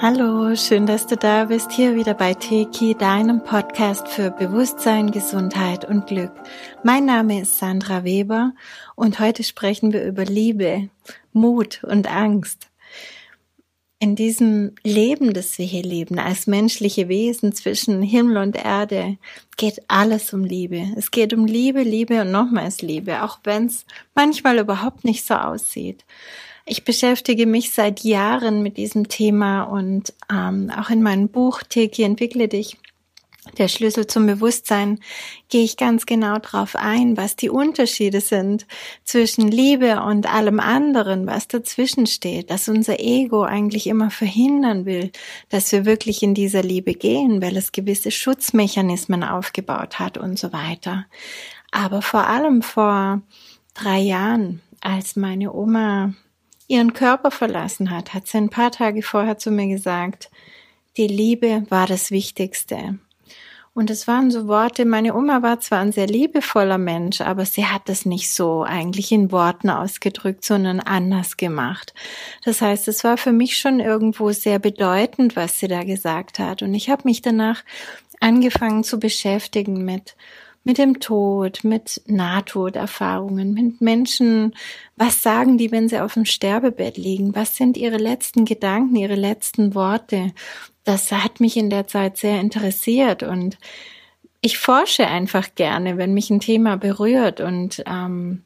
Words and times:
Hallo, 0.00 0.54
schön, 0.54 0.86
dass 0.86 1.08
du 1.08 1.16
da 1.16 1.46
bist, 1.46 1.72
hier 1.72 1.96
wieder 1.96 2.14
bei 2.14 2.34
Teki, 2.34 2.94
deinem 2.94 3.42
Podcast 3.42 4.06
für 4.06 4.30
Bewusstsein, 4.30 5.10
Gesundheit 5.10 5.84
und 5.84 6.06
Glück. 6.06 6.30
Mein 6.84 7.04
Name 7.04 7.40
ist 7.40 7.58
Sandra 7.58 8.04
Weber 8.04 8.52
und 8.94 9.18
heute 9.18 9.42
sprechen 9.42 9.92
wir 9.92 10.04
über 10.04 10.24
Liebe, 10.24 10.88
Mut 11.32 11.82
und 11.82 12.06
Angst. 12.08 12.68
In 13.98 14.14
diesem 14.14 14.76
Leben, 14.84 15.34
das 15.34 15.58
wir 15.58 15.66
hier 15.66 15.82
leben, 15.82 16.20
als 16.20 16.46
menschliche 16.46 17.08
Wesen 17.08 17.52
zwischen 17.52 18.00
Himmel 18.00 18.36
und 18.36 18.54
Erde, 18.54 19.18
geht 19.56 19.82
alles 19.88 20.32
um 20.32 20.44
Liebe. 20.44 20.92
Es 20.96 21.10
geht 21.10 21.32
um 21.32 21.46
Liebe, 21.46 21.82
Liebe 21.82 22.20
und 22.20 22.30
nochmals 22.30 22.82
Liebe, 22.82 23.24
auch 23.24 23.40
wenn 23.42 23.66
es 23.66 23.84
manchmal 24.14 24.58
überhaupt 24.58 25.02
nicht 25.02 25.26
so 25.26 25.34
aussieht. 25.34 26.04
Ich 26.70 26.84
beschäftige 26.84 27.46
mich 27.46 27.72
seit 27.72 28.00
Jahren 28.04 28.62
mit 28.62 28.76
diesem 28.76 29.08
Thema 29.08 29.62
und 29.62 30.12
ähm, 30.30 30.70
auch 30.70 30.90
in 30.90 31.02
meinem 31.02 31.30
Buch 31.30 31.62
Teki 31.62 32.02
entwickle 32.02 32.46
dich. 32.46 32.76
Der 33.56 33.68
Schlüssel 33.68 34.06
zum 34.06 34.26
Bewusstsein 34.26 35.00
gehe 35.48 35.64
ich 35.64 35.78
ganz 35.78 36.04
genau 36.04 36.38
drauf 36.38 36.76
ein, 36.76 37.16
was 37.16 37.36
die 37.36 37.48
Unterschiede 37.48 38.20
sind 38.20 38.66
zwischen 39.04 39.48
Liebe 39.48 40.02
und 40.02 40.30
allem 40.30 40.60
anderen, 40.60 41.26
was 41.26 41.48
dazwischen 41.48 42.06
steht, 42.06 42.50
dass 42.50 42.68
unser 42.68 43.00
Ego 43.00 43.44
eigentlich 43.44 43.86
immer 43.86 44.10
verhindern 44.10 44.84
will, 44.84 45.10
dass 45.48 45.72
wir 45.72 45.86
wirklich 45.86 46.22
in 46.22 46.34
dieser 46.34 46.62
Liebe 46.62 46.92
gehen, 46.92 47.40
weil 47.40 47.56
es 47.56 47.72
gewisse 47.72 48.10
Schutzmechanismen 48.10 49.24
aufgebaut 49.24 49.98
hat 49.98 50.18
und 50.18 50.38
so 50.38 50.52
weiter. 50.52 51.06
Aber 51.70 52.02
vor 52.02 52.26
allem 52.26 52.60
vor 52.60 53.22
drei 53.72 54.00
Jahren, 54.00 54.60
als 54.82 55.16
meine 55.16 55.54
Oma 55.54 56.12
ihren 56.68 56.92
Körper 56.92 57.30
verlassen 57.30 57.90
hat, 57.90 58.14
hat 58.14 58.26
sie 58.26 58.38
ein 58.38 58.50
paar 58.50 58.70
Tage 58.70 59.02
vorher 59.02 59.38
zu 59.38 59.50
mir 59.50 59.66
gesagt, 59.66 60.30
die 60.96 61.08
Liebe 61.08 61.64
war 61.70 61.86
das 61.86 62.10
Wichtigste. 62.10 62.98
Und 63.78 63.90
es 63.90 64.08
waren 64.08 64.32
so 64.32 64.48
Worte, 64.48 64.84
meine 64.84 65.14
Oma 65.14 65.42
war 65.42 65.60
zwar 65.60 65.78
ein 65.78 65.92
sehr 65.92 66.08
liebevoller 66.08 66.78
Mensch, 66.78 67.20
aber 67.20 67.44
sie 67.44 67.64
hat 67.64 67.88
es 67.88 68.04
nicht 68.04 68.28
so 68.28 68.64
eigentlich 68.64 69.12
in 69.12 69.30
Worten 69.30 69.70
ausgedrückt, 69.70 70.44
sondern 70.44 70.80
anders 70.80 71.36
gemacht. 71.36 71.94
Das 72.44 72.60
heißt, 72.60 72.88
es 72.88 73.04
war 73.04 73.16
für 73.16 73.30
mich 73.30 73.56
schon 73.56 73.78
irgendwo 73.78 74.32
sehr 74.32 74.58
bedeutend, 74.58 75.36
was 75.36 75.60
sie 75.60 75.68
da 75.68 75.84
gesagt 75.84 76.40
hat. 76.40 76.62
Und 76.62 76.74
ich 76.74 76.90
habe 76.90 77.02
mich 77.04 77.22
danach 77.22 77.62
angefangen 78.18 78.82
zu 78.82 78.98
beschäftigen 78.98 79.84
mit 79.84 80.16
mit 80.64 80.78
dem 80.78 81.00
Tod, 81.00 81.64
mit 81.64 82.02
Nahtoderfahrungen, 82.06 83.54
mit 83.54 83.80
Menschen. 83.80 84.54
Was 84.96 85.22
sagen 85.22 85.58
die, 85.58 85.70
wenn 85.72 85.88
sie 85.88 86.00
auf 86.00 86.14
dem 86.14 86.24
Sterbebett 86.24 86.96
liegen? 86.96 87.34
Was 87.34 87.56
sind 87.56 87.76
ihre 87.76 87.96
letzten 87.96 88.44
Gedanken, 88.44 88.96
ihre 88.96 89.14
letzten 89.14 89.74
Worte? 89.74 90.32
Das 90.84 91.10
hat 91.12 91.40
mich 91.40 91.56
in 91.56 91.70
der 91.70 91.86
Zeit 91.86 92.16
sehr 92.16 92.40
interessiert 92.40 93.22
und 93.22 93.58
ich 94.40 94.58
forsche 94.58 95.06
einfach 95.06 95.54
gerne, 95.54 95.96
wenn 95.96 96.14
mich 96.14 96.30
ein 96.30 96.40
Thema 96.40 96.76
berührt 96.76 97.40
und 97.40 97.82
ähm, 97.86 98.44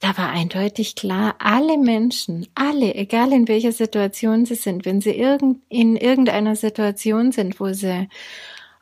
da 0.00 0.16
war 0.18 0.28
eindeutig 0.28 0.94
klar, 0.94 1.36
alle 1.38 1.78
Menschen, 1.78 2.46
alle, 2.54 2.94
egal 2.94 3.32
in 3.32 3.48
welcher 3.48 3.72
Situation 3.72 4.44
sie 4.44 4.54
sind, 4.54 4.84
wenn 4.84 5.00
sie 5.00 5.16
irgend, 5.16 5.60
in 5.68 5.96
irgendeiner 5.96 6.54
Situation 6.54 7.32
sind, 7.32 7.58
wo 7.60 7.72
sie 7.72 8.08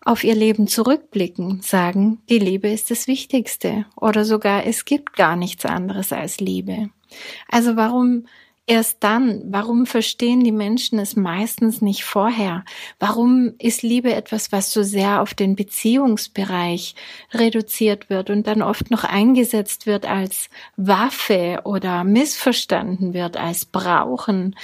auf 0.04 0.24
ihr 0.24 0.34
Leben 0.34 0.66
zurückblicken, 0.66 1.60
sagen, 1.62 2.18
die 2.28 2.38
Liebe 2.38 2.68
ist 2.68 2.90
das 2.90 3.06
Wichtigste 3.06 3.86
oder 3.96 4.24
sogar 4.24 4.66
es 4.66 4.84
gibt 4.84 5.14
gar 5.14 5.36
nichts 5.36 5.64
anderes 5.64 6.12
als 6.12 6.40
Liebe. 6.40 6.90
Also 7.48 7.76
warum 7.76 8.26
erst 8.66 9.04
dann? 9.04 9.42
Warum 9.46 9.86
verstehen 9.86 10.42
die 10.42 10.52
Menschen 10.52 10.98
es 10.98 11.16
meistens 11.16 11.82
nicht 11.82 12.04
vorher? 12.04 12.64
Warum 12.98 13.54
ist 13.58 13.82
Liebe 13.82 14.14
etwas, 14.14 14.52
was 14.52 14.72
so 14.72 14.82
sehr 14.82 15.20
auf 15.20 15.34
den 15.34 15.54
Beziehungsbereich 15.54 16.94
reduziert 17.32 18.08
wird 18.08 18.30
und 18.30 18.46
dann 18.46 18.62
oft 18.62 18.90
noch 18.90 19.04
eingesetzt 19.04 19.86
wird 19.86 20.06
als 20.06 20.48
Waffe 20.76 21.60
oder 21.64 22.04
missverstanden 22.04 23.12
wird 23.12 23.36
als 23.36 23.66
Brauchen? 23.66 24.56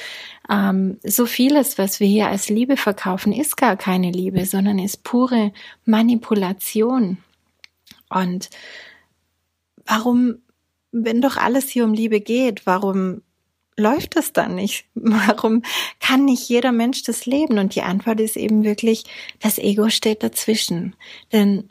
Ähm, 0.49 0.99
so 1.03 1.27
vieles, 1.27 1.77
was 1.77 2.00
wir 2.00 2.06
hier 2.06 2.28
als 2.28 2.49
Liebe 2.49 2.77
verkaufen, 2.77 3.33
ist 3.33 3.56
gar 3.56 3.77
keine 3.77 4.10
Liebe, 4.10 4.47
sondern 4.47 4.78
ist 4.78 5.05
pure 5.05 5.53
Manipulation. 5.84 7.19
Und 8.09 8.50
warum, 9.84 10.37
wenn 10.91 11.21
doch 11.21 11.37
alles 11.37 11.69
hier 11.69 11.84
um 11.84 11.93
Liebe 11.93 12.21
geht, 12.21 12.66
warum 12.66 13.22
läuft 13.80 14.16
das 14.16 14.32
dann 14.32 14.54
nicht? 14.54 14.84
Warum 14.94 15.62
kann 15.98 16.24
nicht 16.24 16.48
jeder 16.48 16.72
Mensch 16.72 17.02
das 17.02 17.26
leben? 17.26 17.58
Und 17.58 17.74
die 17.74 17.82
Antwort 17.82 18.20
ist 18.20 18.36
eben 18.36 18.62
wirklich, 18.62 19.04
das 19.41 19.58
Ego 19.58 19.88
steht 19.88 20.22
dazwischen. 20.22 20.94
Denn 21.32 21.68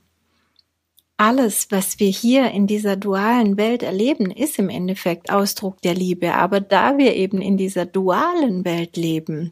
alles, 1.20 1.68
was 1.70 2.00
wir 2.00 2.08
hier 2.08 2.52
in 2.52 2.66
dieser 2.66 2.96
dualen 2.96 3.58
Welt 3.58 3.84
erleben, 3.84 4.32
ist 4.32 4.58
im 4.58 4.70
Endeffekt 4.70 5.30
Ausdruck 5.30 5.82
der 5.82 5.94
Liebe. 5.94 6.34
Aber 6.34 6.62
da 6.62 6.98
wir 6.98 7.14
eben 7.14 7.42
in 7.42 7.58
dieser 7.58 7.86
dualen 7.86 8.64
Welt 8.64 8.96
leben, 8.96 9.52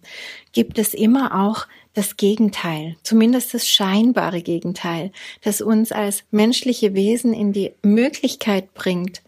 gibt 0.54 0.80
es 0.80 0.94
immer 0.94 1.46
auch 1.46 1.68
das 1.94 2.16
Gegenteil, 2.16 2.96
zumindest 3.04 3.54
das 3.54 3.68
scheinbare 3.68 4.42
Gegenteil, 4.44 5.12
das 5.42 5.60
uns 5.60 5.92
als 5.92 6.24
menschliche 6.32 6.94
Wesen 6.94 7.34
in 7.34 7.52
die 7.52 7.74
Möglichkeit 7.82 8.74
bringt, 8.74 9.22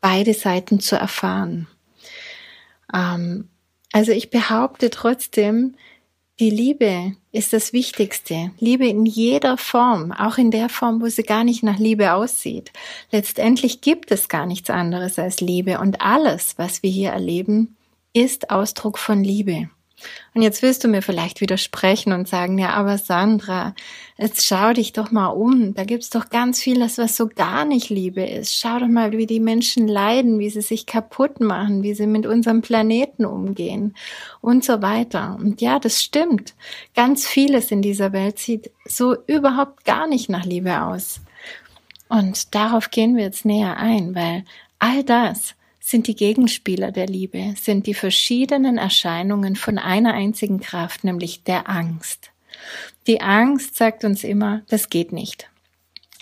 beide 0.00 0.32
Seiten 0.32 0.80
zu 0.80 0.96
erfahren. 0.96 1.66
Ähm, 2.92 3.48
also 3.92 4.12
ich 4.12 4.30
behaupte 4.30 4.90
trotzdem, 4.90 5.74
die 6.40 6.50
Liebe 6.50 7.14
ist 7.30 7.52
das 7.52 7.72
Wichtigste. 7.72 8.50
Liebe 8.58 8.88
in 8.88 9.06
jeder 9.06 9.56
Form, 9.56 10.10
auch 10.10 10.36
in 10.36 10.50
der 10.50 10.68
Form, 10.68 11.00
wo 11.00 11.06
sie 11.06 11.22
gar 11.22 11.44
nicht 11.44 11.62
nach 11.62 11.78
Liebe 11.78 12.12
aussieht. 12.12 12.72
Letztendlich 13.12 13.82
gibt 13.82 14.10
es 14.10 14.28
gar 14.28 14.44
nichts 14.44 14.68
anderes 14.68 15.18
als 15.20 15.40
Liebe 15.40 15.78
und 15.78 16.00
alles, 16.00 16.58
was 16.58 16.82
wir 16.82 16.90
hier 16.90 17.10
erleben, 17.10 17.76
ist 18.12 18.50
Ausdruck 18.50 18.98
von 18.98 19.22
Liebe. 19.22 19.70
Und 20.34 20.42
jetzt 20.42 20.62
willst 20.62 20.82
du 20.84 20.88
mir 20.88 21.02
vielleicht 21.02 21.40
widersprechen 21.40 22.12
und 22.12 22.28
sagen, 22.28 22.58
ja, 22.58 22.70
aber 22.70 22.98
Sandra, 22.98 23.74
jetzt 24.18 24.44
schau 24.44 24.72
dich 24.72 24.92
doch 24.92 25.10
mal 25.10 25.28
um. 25.28 25.74
Da 25.74 25.84
gibt's 25.84 26.10
doch 26.10 26.28
ganz 26.30 26.60
vieles, 26.60 26.98
was 26.98 27.16
so 27.16 27.28
gar 27.28 27.64
nicht 27.64 27.88
Liebe 27.90 28.24
ist. 28.24 28.54
Schau 28.56 28.78
doch 28.78 28.88
mal, 28.88 29.12
wie 29.12 29.26
die 29.26 29.40
Menschen 29.40 29.86
leiden, 29.86 30.38
wie 30.38 30.50
sie 30.50 30.60
sich 30.60 30.86
kaputt 30.86 31.40
machen, 31.40 31.82
wie 31.82 31.94
sie 31.94 32.06
mit 32.06 32.26
unserem 32.26 32.62
Planeten 32.62 33.24
umgehen 33.24 33.94
und 34.40 34.64
so 34.64 34.82
weiter. 34.82 35.36
Und 35.40 35.60
ja, 35.60 35.78
das 35.78 36.02
stimmt. 36.02 36.54
Ganz 36.94 37.26
vieles 37.26 37.70
in 37.70 37.82
dieser 37.82 38.12
Welt 38.12 38.38
sieht 38.38 38.70
so 38.84 39.16
überhaupt 39.26 39.84
gar 39.84 40.06
nicht 40.06 40.28
nach 40.28 40.44
Liebe 40.44 40.82
aus. 40.82 41.20
Und 42.08 42.54
darauf 42.54 42.90
gehen 42.90 43.16
wir 43.16 43.24
jetzt 43.24 43.44
näher 43.44 43.76
ein, 43.76 44.14
weil 44.14 44.44
all 44.78 45.02
das, 45.02 45.54
sind 45.84 46.06
die 46.06 46.16
Gegenspieler 46.16 46.92
der 46.92 47.06
Liebe, 47.06 47.54
sind 47.60 47.86
die 47.86 47.92
verschiedenen 47.92 48.78
Erscheinungen 48.78 49.54
von 49.54 49.76
einer 49.76 50.14
einzigen 50.14 50.58
Kraft, 50.58 51.04
nämlich 51.04 51.42
der 51.44 51.68
Angst. 51.68 52.30
Die 53.06 53.20
Angst 53.20 53.76
sagt 53.76 54.02
uns 54.04 54.24
immer, 54.24 54.62
das 54.70 54.88
geht 54.88 55.12
nicht. 55.12 55.50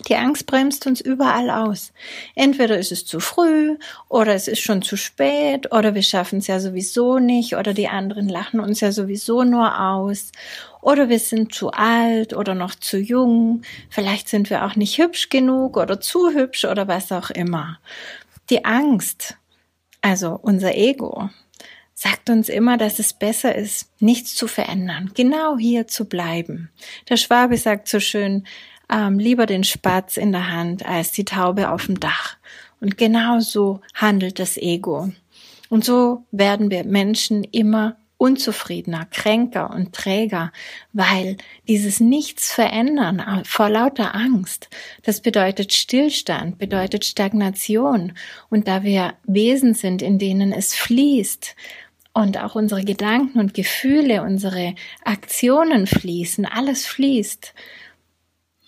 Die 0.08 0.16
Angst 0.16 0.46
bremst 0.46 0.84
uns 0.88 1.00
überall 1.00 1.48
aus. 1.48 1.92
Entweder 2.34 2.76
ist 2.76 2.90
es 2.90 3.06
zu 3.06 3.20
früh 3.20 3.78
oder 4.08 4.34
es 4.34 4.48
ist 4.48 4.58
schon 4.58 4.82
zu 4.82 4.96
spät 4.96 5.70
oder 5.70 5.94
wir 5.94 6.02
schaffen 6.02 6.40
es 6.40 6.48
ja 6.48 6.58
sowieso 6.58 7.20
nicht 7.20 7.54
oder 7.54 7.72
die 7.72 7.86
anderen 7.86 8.28
lachen 8.28 8.58
uns 8.58 8.80
ja 8.80 8.90
sowieso 8.90 9.44
nur 9.44 9.80
aus 9.80 10.32
oder 10.80 11.08
wir 11.08 11.20
sind 11.20 11.54
zu 11.54 11.70
alt 11.70 12.34
oder 12.34 12.56
noch 12.56 12.74
zu 12.74 12.98
jung. 12.98 13.62
Vielleicht 13.90 14.28
sind 14.28 14.50
wir 14.50 14.64
auch 14.64 14.74
nicht 14.74 14.98
hübsch 14.98 15.28
genug 15.28 15.76
oder 15.76 16.00
zu 16.00 16.30
hübsch 16.30 16.64
oder 16.64 16.88
was 16.88 17.12
auch 17.12 17.30
immer. 17.30 17.78
Die 18.50 18.64
Angst 18.64 19.36
also 20.02 20.38
unser 20.42 20.74
Ego, 20.76 21.30
sagt 21.94 22.28
uns 22.30 22.48
immer, 22.48 22.76
dass 22.76 22.98
es 22.98 23.12
besser 23.12 23.54
ist, 23.54 23.90
nichts 24.00 24.34
zu 24.34 24.46
verändern, 24.48 25.10
genau 25.14 25.56
hier 25.56 25.86
zu 25.86 26.04
bleiben. 26.04 26.70
Der 27.08 27.16
Schwabe 27.16 27.56
sagt 27.56 27.88
so 27.88 28.00
schön, 28.00 28.44
ähm, 28.90 29.18
lieber 29.18 29.46
den 29.46 29.64
Spatz 29.64 30.16
in 30.16 30.32
der 30.32 30.50
Hand 30.50 30.84
als 30.84 31.12
die 31.12 31.24
Taube 31.24 31.70
auf 31.70 31.86
dem 31.86 32.00
Dach. 32.00 32.36
Und 32.80 32.98
genau 32.98 33.40
so 33.40 33.80
handelt 33.94 34.38
das 34.38 34.56
Ego. 34.56 35.10
Und 35.68 35.84
so 35.84 36.24
werden 36.32 36.70
wir 36.70 36.84
Menschen 36.84 37.44
immer 37.44 37.96
unzufriedener, 38.22 39.04
kränker 39.10 39.70
und 39.70 39.92
träger, 39.92 40.52
weil 40.92 41.36
dieses 41.66 41.98
Nichts 41.98 42.52
verändern 42.52 43.18
äh, 43.18 43.44
vor 43.44 43.68
lauter 43.68 44.14
Angst, 44.14 44.68
das 45.02 45.20
bedeutet 45.20 45.72
Stillstand, 45.72 46.56
bedeutet 46.56 47.04
Stagnation. 47.04 48.12
Und 48.48 48.68
da 48.68 48.84
wir 48.84 49.14
Wesen 49.24 49.74
sind, 49.74 50.02
in 50.02 50.20
denen 50.20 50.52
es 50.52 50.72
fließt, 50.76 51.56
und 52.14 52.36
auch 52.38 52.54
unsere 52.54 52.84
Gedanken 52.84 53.40
und 53.40 53.54
Gefühle, 53.54 54.22
unsere 54.22 54.74
Aktionen 55.02 55.86
fließen, 55.86 56.44
alles 56.44 56.84
fließt, 56.84 57.54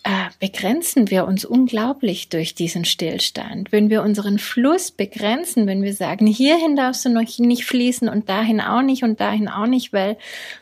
äh, 0.05 0.29
begrenzen 0.39 1.09
wir 1.09 1.25
uns 1.25 1.45
unglaublich 1.45 2.29
durch 2.29 2.53
diesen 2.53 2.85
Stillstand. 2.85 3.71
Wenn 3.71 3.89
wir 3.89 4.03
unseren 4.03 4.37
Fluss 4.37 4.91
begrenzen, 4.91 5.65
wenn 5.65 5.81
wir 5.81 5.95
sagen, 5.95 6.27
hierhin 6.27 6.75
darfst 6.75 7.05
du 7.05 7.09
noch 7.09 7.39
nicht 7.39 7.65
fließen 7.65 8.07
und 8.07 8.29
dahin 8.29 8.61
auch 8.61 8.83
nicht 8.83 9.01
und 9.01 9.19
dahin 9.19 9.47
auch 9.47 9.65
nicht, 9.65 9.93
weil 9.93 10.15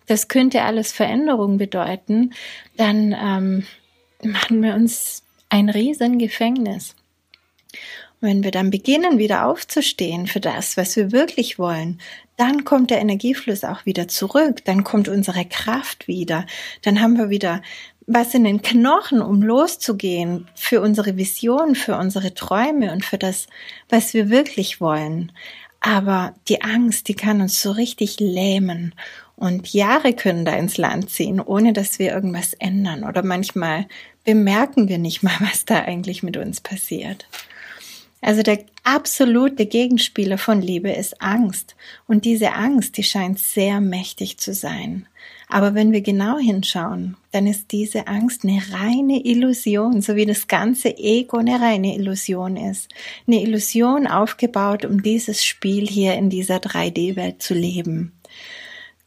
das 0.07 0.29
könnte 0.29 0.61
alles 0.61 0.93
Veränderung 0.93 1.57
bedeuten, 1.57 2.31
dann 2.77 3.13
ähm, 3.21 3.65
machen 4.23 4.63
wir 4.63 4.75
uns 4.75 5.23
ein 5.49 5.69
riesen 5.69 6.19
Gefängnis. 6.19 6.95
wenn 8.21 8.45
wir 8.45 8.51
dann 8.51 8.69
beginnen, 8.69 9.17
wieder 9.17 9.45
aufzustehen 9.45 10.27
für 10.27 10.39
das, 10.39 10.77
was 10.77 10.95
wir 10.95 11.11
wirklich 11.11 11.59
wollen, 11.59 11.99
dann 12.37 12.63
kommt 12.63 12.89
der 12.89 12.99
Energiefluss 12.99 13.63
auch 13.63 13.85
wieder 13.85 14.07
zurück, 14.07 14.63
dann 14.65 14.83
kommt 14.83 15.07
unsere 15.07 15.45
Kraft 15.45 16.07
wieder, 16.07 16.45
dann 16.81 17.01
haben 17.01 17.17
wir 17.17 17.29
wieder 17.29 17.61
was 18.05 18.33
in 18.33 18.44
den 18.44 18.61
Knochen, 18.61 19.21
um 19.21 19.41
loszugehen 19.41 20.47
für 20.55 20.81
unsere 20.81 21.17
Vision, 21.17 21.75
für 21.75 21.97
unsere 21.97 22.33
Träume 22.33 22.91
und 22.91 23.05
für 23.05 23.17
das, 23.17 23.47
was 23.89 24.13
wir 24.13 24.29
wirklich 24.29 24.81
wollen. 24.81 25.31
Aber 25.79 26.33
die 26.47 26.61
Angst, 26.61 27.07
die 27.07 27.13
kann 27.13 27.41
uns 27.41 27.61
so 27.61 27.71
richtig 27.71 28.19
lähmen 28.19 28.94
und 29.35 29.73
Jahre 29.73 30.13
können 30.13 30.45
da 30.45 30.55
ins 30.55 30.77
Land 30.77 31.09
ziehen, 31.09 31.41
ohne 31.41 31.73
dass 31.73 32.00
wir 32.00 32.13
irgendwas 32.13 32.53
ändern. 32.53 33.03
Oder 33.03 33.23
manchmal 33.23 33.88
bemerken 34.23 34.88
wir 34.88 34.97
nicht 34.97 35.23
mal, 35.23 35.35
was 35.39 35.65
da 35.65 35.79
eigentlich 35.79 36.23
mit 36.23 36.38
uns 36.38 36.61
passiert. 36.61 37.27
Also 38.21 38.41
der 38.41 38.59
absolute 38.83 39.65
Gegenspieler 39.65 40.38
von 40.38 40.62
Liebe 40.62 40.91
ist 40.91 41.21
Angst. 41.21 41.75
Und 42.07 42.25
diese 42.25 42.53
Angst, 42.53 42.97
die 42.97 43.03
scheint 43.03 43.39
sehr 43.39 43.81
mächtig 43.81 44.38
zu 44.38 44.53
sein. 44.53 45.07
Aber 45.47 45.75
wenn 45.75 45.91
wir 45.91 46.01
genau 46.01 46.38
hinschauen, 46.38 47.15
dann 47.31 47.45
ist 47.45 47.71
diese 47.71 48.07
Angst 48.07 48.44
eine 48.44 48.62
reine 48.71 49.24
Illusion, 49.24 50.01
so 50.01 50.15
wie 50.15 50.25
das 50.25 50.47
ganze 50.47 50.97
Ego 50.97 51.38
eine 51.38 51.62
reine 51.62 51.95
Illusion 51.95 52.57
ist. 52.57 52.89
Eine 53.27 53.41
Illusion 53.41 54.07
aufgebaut, 54.07 54.83
um 54.83 55.03
dieses 55.03 55.45
Spiel 55.45 55.88
hier 55.88 56.15
in 56.15 56.29
dieser 56.29 56.57
3D-Welt 56.57 57.41
zu 57.41 57.53
leben. 57.53 58.13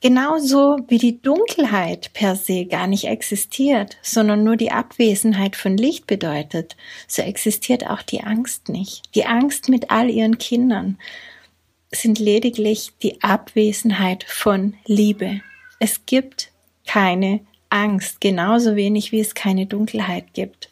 Genauso 0.02 0.78
wie 0.88 0.98
die 0.98 1.22
Dunkelheit 1.22 2.12
per 2.12 2.36
se 2.36 2.66
gar 2.66 2.86
nicht 2.86 3.04
existiert, 3.04 3.96
sondern 4.02 4.44
nur 4.44 4.56
die 4.56 4.70
Abwesenheit 4.70 5.56
von 5.56 5.76
Licht 5.76 6.06
bedeutet, 6.06 6.76
so 7.08 7.22
existiert 7.22 7.88
auch 7.88 8.02
die 8.02 8.22
Angst 8.22 8.68
nicht. 8.68 9.14
Die 9.14 9.24
Angst 9.24 9.70
mit 9.70 9.90
all 9.90 10.10
ihren 10.10 10.36
Kindern 10.36 10.98
sind 11.90 12.18
lediglich 12.18 12.92
die 13.02 13.22
Abwesenheit 13.22 14.24
von 14.24 14.74
Liebe. 14.84 15.40
Es 15.80 16.04
gibt 16.04 16.50
keine 16.86 17.40
Angst, 17.70 18.20
genauso 18.20 18.76
wenig 18.76 19.12
wie 19.12 19.20
es 19.20 19.34
keine 19.34 19.66
Dunkelheit 19.66 20.34
gibt 20.34 20.68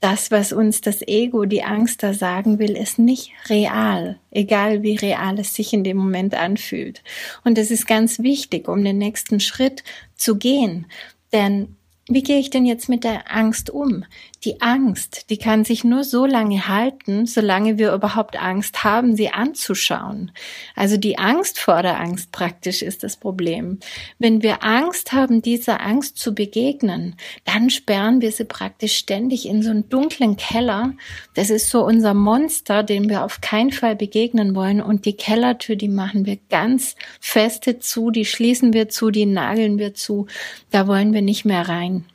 das, 0.00 0.30
was 0.30 0.52
uns 0.52 0.80
das 0.80 1.02
Ego, 1.02 1.44
die 1.44 1.62
Angst 1.62 2.02
da 2.02 2.14
sagen 2.14 2.58
will, 2.58 2.76
ist 2.76 2.98
nicht 2.98 3.32
real, 3.48 4.18
egal 4.30 4.82
wie 4.82 4.96
real 4.96 5.38
es 5.38 5.54
sich 5.54 5.72
in 5.74 5.84
dem 5.84 5.98
Moment 5.98 6.34
anfühlt. 6.34 7.02
Und 7.44 7.58
es 7.58 7.70
ist 7.70 7.86
ganz 7.86 8.18
wichtig, 8.20 8.66
um 8.66 8.82
den 8.82 8.96
nächsten 8.98 9.40
Schritt 9.40 9.84
zu 10.16 10.36
gehen. 10.36 10.86
Denn 11.32 11.76
wie 12.08 12.22
gehe 12.22 12.38
ich 12.38 12.50
denn 12.50 12.64
jetzt 12.64 12.88
mit 12.88 13.04
der 13.04 13.30
Angst 13.34 13.70
um? 13.70 14.04
Die 14.44 14.62
Angst, 14.62 15.28
die 15.28 15.36
kann 15.36 15.66
sich 15.66 15.84
nur 15.84 16.02
so 16.02 16.24
lange 16.24 16.66
halten, 16.66 17.26
solange 17.26 17.76
wir 17.76 17.92
überhaupt 17.92 18.40
Angst 18.40 18.84
haben, 18.84 19.14
sie 19.14 19.28
anzuschauen. 19.28 20.32
Also 20.74 20.96
die 20.96 21.18
Angst 21.18 21.58
vor 21.58 21.82
der 21.82 22.00
Angst 22.00 22.32
praktisch 22.32 22.80
ist 22.80 23.02
das 23.02 23.18
Problem. 23.18 23.80
Wenn 24.18 24.42
wir 24.42 24.64
Angst 24.64 25.12
haben, 25.12 25.42
dieser 25.42 25.82
Angst 25.82 26.16
zu 26.16 26.34
begegnen, 26.34 27.16
dann 27.44 27.68
sperren 27.68 28.22
wir 28.22 28.32
sie 28.32 28.46
praktisch 28.46 28.96
ständig 28.96 29.46
in 29.46 29.62
so 29.62 29.70
einen 29.70 29.90
dunklen 29.90 30.38
Keller. 30.38 30.94
Das 31.34 31.50
ist 31.50 31.68
so 31.68 31.84
unser 31.84 32.14
Monster, 32.14 32.82
dem 32.82 33.10
wir 33.10 33.24
auf 33.24 33.42
keinen 33.42 33.72
Fall 33.72 33.94
begegnen 33.94 34.54
wollen. 34.54 34.80
Und 34.80 35.04
die 35.04 35.16
Kellertür, 35.16 35.76
die 35.76 35.88
machen 35.88 36.24
wir 36.24 36.38
ganz 36.48 36.96
feste 37.20 37.78
zu, 37.78 38.10
die 38.10 38.24
schließen 38.24 38.72
wir 38.72 38.88
zu, 38.88 39.10
die 39.10 39.26
nageln 39.26 39.76
wir 39.76 39.92
zu. 39.92 40.28
Da 40.70 40.86
wollen 40.86 41.12
wir 41.12 41.20
nicht 41.20 41.44
mehr 41.44 41.68
rein. 41.68 42.06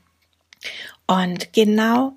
Und 1.07 1.54
genau 1.54 2.13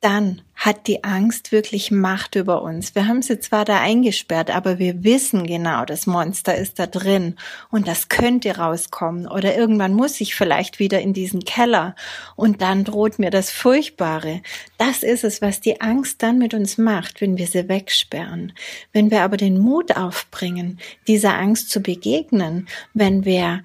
dann 0.00 0.40
hat 0.54 0.86
die 0.86 1.04
Angst 1.04 1.52
wirklich 1.52 1.90
Macht 1.90 2.34
über 2.34 2.62
uns. 2.62 2.94
Wir 2.94 3.06
haben 3.06 3.20
sie 3.20 3.38
zwar 3.38 3.66
da 3.66 3.80
eingesperrt, 3.80 4.50
aber 4.50 4.78
wir 4.78 5.04
wissen 5.04 5.46
genau, 5.46 5.84
das 5.84 6.06
Monster 6.06 6.54
ist 6.54 6.78
da 6.78 6.86
drin 6.86 7.36
und 7.70 7.86
das 7.86 8.08
könnte 8.08 8.56
rauskommen 8.56 9.26
oder 9.26 9.56
irgendwann 9.56 9.92
muss 9.92 10.20
ich 10.20 10.34
vielleicht 10.34 10.78
wieder 10.78 11.00
in 11.00 11.12
diesen 11.12 11.44
Keller 11.44 11.94
und 12.34 12.62
dann 12.62 12.84
droht 12.84 13.18
mir 13.18 13.30
das 13.30 13.50
Furchtbare. 13.50 14.40
Das 14.78 15.02
ist 15.02 15.22
es, 15.22 15.42
was 15.42 15.60
die 15.60 15.82
Angst 15.82 16.22
dann 16.22 16.38
mit 16.38 16.54
uns 16.54 16.78
macht, 16.78 17.20
wenn 17.20 17.36
wir 17.36 17.46
sie 17.46 17.68
wegsperren. 17.68 18.54
Wenn 18.92 19.10
wir 19.10 19.22
aber 19.22 19.36
den 19.36 19.58
Mut 19.58 19.96
aufbringen, 19.96 20.78
dieser 21.08 21.34
Angst 21.34 21.70
zu 21.70 21.80
begegnen, 21.80 22.68
wenn 22.94 23.26
wir 23.26 23.62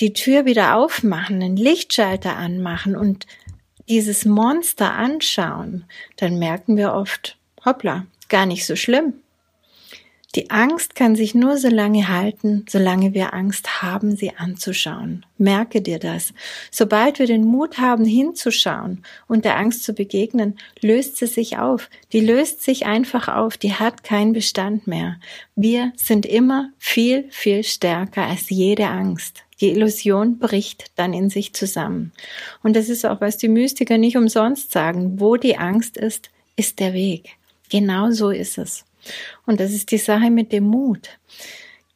die 0.00 0.12
Tür 0.12 0.44
wieder 0.44 0.74
aufmachen, 0.76 1.40
den 1.40 1.56
Lichtschalter 1.56 2.36
anmachen 2.36 2.96
und 2.96 3.26
dieses 3.88 4.24
Monster 4.24 4.92
anschauen, 4.92 5.84
dann 6.16 6.38
merken 6.38 6.76
wir 6.76 6.92
oft, 6.92 7.36
hoppla, 7.64 8.06
gar 8.28 8.46
nicht 8.46 8.66
so 8.66 8.76
schlimm. 8.76 9.14
Die 10.36 10.50
Angst 10.50 10.94
kann 10.94 11.16
sich 11.16 11.34
nur 11.34 11.56
so 11.56 11.68
lange 11.68 12.08
halten, 12.08 12.66
solange 12.68 13.14
wir 13.14 13.32
Angst 13.32 13.80
haben, 13.80 14.16
sie 14.16 14.36
anzuschauen. 14.36 15.24
Merke 15.38 15.80
dir 15.80 15.98
das. 15.98 16.34
Sobald 16.70 17.18
wir 17.18 17.26
den 17.26 17.46
Mut 17.46 17.78
haben, 17.78 18.04
hinzuschauen 18.04 19.02
und 19.28 19.46
der 19.46 19.56
Angst 19.56 19.82
zu 19.82 19.94
begegnen, 19.94 20.58
löst 20.82 21.16
sie 21.16 21.26
sich 21.26 21.56
auf. 21.56 21.88
Die 22.12 22.20
löst 22.20 22.62
sich 22.62 22.84
einfach 22.84 23.28
auf. 23.28 23.56
Die 23.56 23.72
hat 23.72 24.04
keinen 24.04 24.34
Bestand 24.34 24.86
mehr. 24.86 25.16
Wir 25.54 25.92
sind 25.96 26.26
immer 26.26 26.68
viel, 26.76 27.24
viel 27.30 27.64
stärker 27.64 28.26
als 28.26 28.50
jede 28.50 28.88
Angst. 28.88 29.45
Die 29.60 29.70
Illusion 29.70 30.38
bricht 30.38 30.92
dann 30.96 31.14
in 31.14 31.30
sich 31.30 31.54
zusammen. 31.54 32.12
Und 32.62 32.76
das 32.76 32.88
ist 32.88 33.06
auch, 33.06 33.20
was 33.20 33.38
die 33.38 33.48
Mystiker 33.48 33.98
nicht 33.98 34.16
umsonst 34.16 34.72
sagen. 34.72 35.18
Wo 35.20 35.36
die 35.36 35.56
Angst 35.56 35.96
ist, 35.96 36.30
ist 36.56 36.78
der 36.80 36.92
Weg. 36.92 37.36
Genau 37.70 38.10
so 38.10 38.30
ist 38.30 38.58
es. 38.58 38.84
Und 39.46 39.60
das 39.60 39.72
ist 39.72 39.90
die 39.90 39.98
Sache 39.98 40.30
mit 40.30 40.52
dem 40.52 40.64
Mut. 40.64 41.08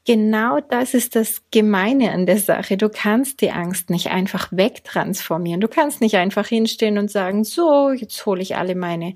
Genau 0.07 0.61
das 0.61 0.95
ist 0.95 1.15
das 1.15 1.43
Gemeine 1.51 2.13
an 2.13 2.25
der 2.25 2.39
Sache. 2.39 2.77
Du 2.77 2.89
kannst 2.89 3.43
die 3.43 3.51
Angst 3.51 3.91
nicht 3.91 4.09
einfach 4.09 4.49
wegtransformieren. 4.51 5.61
Du 5.61 5.69
kannst 5.69 6.01
nicht 6.01 6.17
einfach 6.17 6.47
hinstehen 6.47 6.97
und 6.97 7.11
sagen, 7.11 7.45
so, 7.45 7.91
jetzt 7.91 8.25
hole 8.25 8.41
ich 8.41 8.57
alle 8.57 8.75
meine 8.75 9.15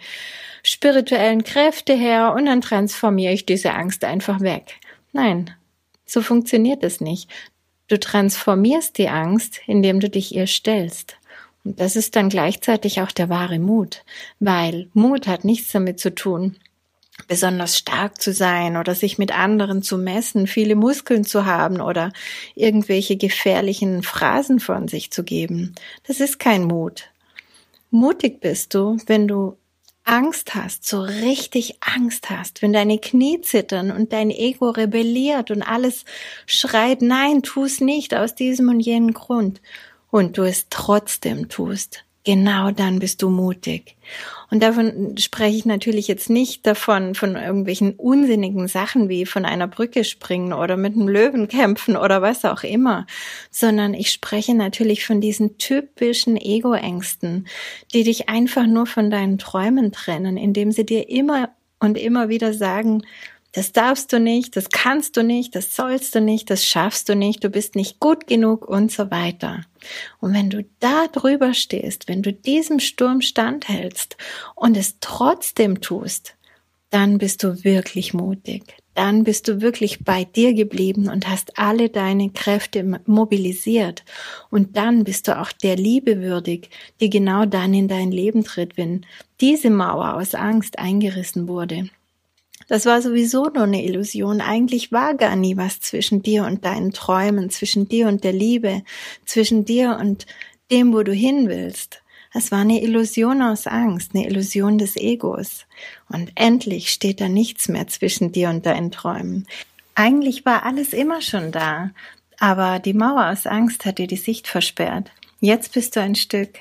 spirituellen 0.63 1.43
Kräfte 1.43 1.95
her 1.95 2.35
und 2.37 2.47
dann 2.47 2.61
transformiere 2.61 3.33
ich 3.33 3.47
diese 3.47 3.73
Angst 3.73 4.05
einfach 4.05 4.41
weg. 4.41 4.75
Nein, 5.13 5.51
so 6.05 6.21
funktioniert 6.21 6.85
es 6.85 7.01
nicht. 7.01 7.31
Du 7.89 8.01
transformierst 8.01 8.97
die 8.99 9.09
Angst, 9.09 9.61
indem 9.67 10.01
du 10.01 10.09
dich 10.09 10.35
ihr 10.35 10.47
stellst. 10.47 11.17
Und 11.65 11.81
das 11.81 11.97
ist 11.97 12.17
dann 12.17 12.29
gleichzeitig 12.29 13.01
auch 13.01 13.11
der 13.11 13.29
wahre 13.29 13.59
Mut, 13.59 14.05
weil 14.39 14.89
Mut 14.93 15.27
hat 15.27 15.45
nichts 15.45 15.73
damit 15.73 15.99
zu 15.99 16.15
tun, 16.15 16.57
besonders 17.27 17.79
stark 17.79 18.21
zu 18.21 18.33
sein 18.33 18.77
oder 18.77 18.95
sich 18.95 19.19
mit 19.19 19.37
anderen 19.37 19.83
zu 19.83 19.97
messen, 19.97 20.47
viele 20.47 20.77
Muskeln 20.77 21.25
zu 21.25 21.47
haben 21.47 21.81
oder 21.81 22.13
irgendwelche 22.55 23.17
gefährlichen 23.17 24.03
Phrasen 24.03 24.61
von 24.61 24.89
sich 24.89 25.11
zu 25.11 25.25
geben. 25.25 25.75
Das 26.07 26.21
ist 26.21 26.39
kein 26.39 26.65
Mut. 26.65 27.11
Mutig 27.91 28.41
bist 28.41 28.75
du, 28.75 28.99
wenn 29.07 29.29
du 29.29 29.57
Angst 30.05 30.55
hast, 30.55 30.87
so 30.87 31.01
richtig 31.01 31.79
Angst 31.81 32.29
hast, 32.31 32.63
wenn 32.63 32.73
deine 32.73 32.99
Knie 32.99 33.41
zittern 33.41 33.91
und 33.91 34.13
dein 34.13 34.31
Ego 34.31 34.71
rebelliert 34.71 35.51
und 35.51 35.63
alles 35.63 36.05
schreit, 36.47 37.03
nein, 37.03 37.43
tu 37.43 37.65
es 37.65 37.81
nicht 37.81 38.15
aus 38.15 38.35
diesem 38.35 38.69
und 38.69 38.81
jenem 38.81 39.15
Grund. 39.15 39.61
Und 40.11 40.39
du 40.39 40.43
es 40.43 40.67
trotzdem 40.71 41.49
tust, 41.49 42.05
genau 42.25 42.71
dann 42.71 42.99
bist 42.99 43.23
du 43.23 43.29
mutig. 43.29 43.97
Und 44.51 44.63
davon 44.63 45.17
spreche 45.19 45.57
ich 45.57 45.65
natürlich 45.67 46.09
jetzt 46.09 46.31
nicht 46.31 46.67
davon, 46.67 47.15
von 47.15 47.37
irgendwelchen 47.37 47.93
unsinnigen 47.95 48.69
Sachen 48.69 49.09
wie 49.09 49.27
von 49.27 49.45
einer 49.45 49.69
Brücke 49.69 50.05
springen 50.05 50.53
oder 50.53 50.77
mit 50.77 50.95
einem 50.95 51.09
Löwen 51.09 51.49
kämpfen 51.49 51.97
oder 51.97 52.23
was 52.23 52.45
auch 52.45 52.63
immer, 52.63 53.07
sondern 53.51 53.95
ich 53.95 54.11
spreche 54.11 54.55
natürlich 54.55 55.05
von 55.05 55.21
diesen 55.21 55.59
typischen 55.59 56.37
Ego-Ängsten, 56.37 57.47
die 57.93 58.05
dich 58.05 58.29
einfach 58.29 58.67
nur 58.67 58.87
von 58.87 59.11
deinen 59.11 59.39
Träumen 59.39 59.93
trennen, 59.93 60.37
indem 60.37 60.73
sie 60.73 60.87
dir 60.87 61.09
immer 61.09 61.51
und 61.81 61.99
immer 61.99 62.29
wieder 62.29 62.55
sagen, 62.55 63.03
das 63.55 63.71
darfst 63.71 64.13
du 64.13 64.19
nicht, 64.19 64.57
das 64.57 64.69
kannst 64.69 65.17
du 65.17 65.23
nicht, 65.23 65.55
das 65.55 65.77
sollst 65.77 66.15
du 66.17 66.21
nicht, 66.21 66.51
das 66.51 66.67
schaffst 66.67 67.09
du 67.09 67.15
nicht, 67.15 67.45
du 67.45 67.51
bist 67.51 67.77
nicht 67.77 68.01
gut 68.01 68.27
genug 68.27 68.69
und 68.69 68.91
so 68.91 69.13
weiter. 69.13 69.63
Und 70.21 70.35
wenn 70.35 70.51
du 70.51 70.67
da 70.81 71.07
drüber 71.07 71.55
stehst, 71.55 72.09
wenn 72.09 72.23
du 72.23 72.33
diesem 72.33 72.81
Sturm 72.81 73.21
standhältst 73.21 74.17
und 74.57 74.77
es 74.77 74.97
trotzdem 74.99 75.81
tust, 75.81 76.35
dann 76.91 77.19
bist 77.19 77.45
du 77.45 77.63
wirklich 77.63 78.13
mutig. 78.13 78.75
dann 78.95 79.25
bist 79.25 79.49
du 79.49 79.61
wirklich 79.61 80.05
bei 80.05 80.25
dir 80.25 80.55
geblieben 80.55 81.09
und 81.09 81.29
hast 81.29 81.59
alle 81.59 81.91
deine 81.91 82.31
Kräfte 82.31 83.01
mobilisiert. 83.07 84.05
Und 84.51 84.77
dann 84.77 85.05
bist 85.05 85.29
du 85.29 85.39
auch 85.39 85.53
der 85.53 85.77
Liebe 85.77 86.23
würdig, 86.23 86.71
die 87.01 87.11
genau 87.11 87.45
dann 87.45 87.75
in 87.75 87.89
dein 87.89 88.13
Leben 88.13 88.45
tritt, 88.45 88.77
wenn 88.77 89.05
diese 89.41 89.71
Mauer 89.71 90.15
aus 90.15 90.35
Angst 90.35 90.79
eingerissen 90.79 91.49
wurde. 91.49 91.89
Das 92.69 92.87
war 92.87 93.03
sowieso 93.03 93.45
nur 93.45 93.65
eine 93.65 93.85
Illusion. 93.85 94.41
Eigentlich 94.41 94.93
war 94.93 95.15
gar 95.15 95.37
nie 95.37 95.57
was 95.57 95.81
zwischen 95.81 96.23
dir 96.23 96.45
und 96.45 96.65
deinen 96.65 96.93
Träumen, 96.93 97.51
zwischen 97.51 97.89
dir 97.89 98.09
und 98.09 98.25
der 98.25 98.33
Liebe, 98.33 98.83
zwischen 99.27 99.65
dir 99.65 99.99
und 100.01 100.27
dem, 100.71 100.93
wo 100.93 101.03
du 101.03 101.13
hin 101.13 101.49
willst. 101.49 102.03
Es 102.33 102.51
war 102.51 102.61
eine 102.61 102.83
Illusion 102.83 103.43
aus 103.43 103.69
Angst, 103.69 104.11
eine 104.15 104.27
Illusion 104.27 104.77
des 104.79 104.97
Egos. 104.97 105.67
Und 106.09 106.33
endlich 106.35 106.91
steht 106.91 107.21
da 107.21 107.29
nichts 107.29 107.69
mehr 107.69 107.87
zwischen 107.87 108.33
dir 108.33 108.51
und 108.51 108.67
deinen 108.67 108.91
Träumen. 108.91 109.47
Eigentlich 109.95 110.45
war 110.45 110.65
alles 110.65 110.93
immer 110.93 111.23
schon 111.23 111.53
da, 111.53 111.91
aber 112.41 112.81
die 112.81 112.95
Mauer 112.95 113.29
aus 113.29 113.47
Angst 113.47 113.85
hat 113.85 113.99
dir 113.99 114.09
die 114.09 114.17
Sicht 114.17 114.49
versperrt. 114.49 115.13
Jetzt 115.41 115.75
bist 115.75 115.95
du 115.95 116.01
ein 116.01 116.17
Stück 116.17 116.59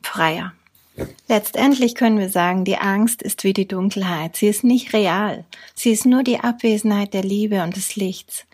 freier. 0.00 0.52
Letztendlich 1.28 1.94
können 1.94 2.18
wir 2.18 2.28
sagen, 2.28 2.64
die 2.64 2.78
Angst 2.78 3.22
ist 3.22 3.44
wie 3.44 3.52
die 3.52 3.68
Dunkelheit. 3.68 4.36
Sie 4.36 4.46
ist 4.46 4.64
nicht 4.64 4.92
real. 4.92 5.44
Sie 5.74 5.90
ist 5.90 6.06
nur 6.06 6.22
die 6.22 6.40
Abwesenheit 6.40 7.14
der 7.14 7.22
Liebe 7.22 7.62
und 7.62 7.76
des 7.76 7.96
Lichts. 7.96 8.46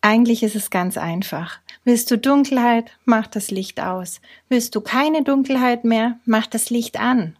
Eigentlich 0.00 0.42
ist 0.42 0.56
es 0.56 0.70
ganz 0.70 0.98
einfach. 0.98 1.60
Willst 1.84 2.10
du 2.10 2.18
Dunkelheit, 2.18 2.90
mach 3.04 3.26
das 3.28 3.50
Licht 3.50 3.80
aus. 3.80 4.20
Willst 4.48 4.74
du 4.74 4.80
keine 4.80 5.22
Dunkelheit 5.22 5.84
mehr, 5.84 6.18
mach 6.24 6.46
das 6.46 6.70
Licht 6.70 6.98
an. 6.98 7.36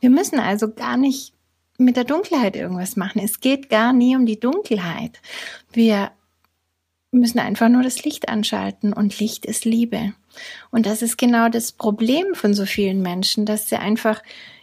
Wir 0.00 0.10
müssen 0.10 0.38
also 0.38 0.72
gar 0.72 0.96
nicht 0.96 1.32
mit 1.78 1.96
der 1.96 2.04
Dunkelheit 2.04 2.56
irgendwas 2.56 2.96
machen. 2.96 3.20
Es 3.22 3.40
geht 3.40 3.70
gar 3.70 3.92
nie 3.92 4.16
um 4.16 4.26
die 4.26 4.40
Dunkelheit. 4.40 5.20
Wir 5.72 6.10
müssen 7.12 7.38
einfach 7.38 7.68
nur 7.68 7.82
das 7.82 8.04
Licht 8.04 8.28
anschalten 8.28 8.92
und 8.92 9.18
Licht 9.18 9.46
ist 9.46 9.64
Liebe. 9.64 10.14
Und 10.70 10.86
das 10.86 11.02
ist 11.02 11.18
genau 11.18 11.48
das 11.48 11.72
Problem 11.72 12.34
von 12.34 12.54
so 12.54 12.66
vielen 12.66 13.02
Menschen, 13.02 13.46
dass 13.46 13.68
sie 13.68 13.76
einfach 13.76 14.22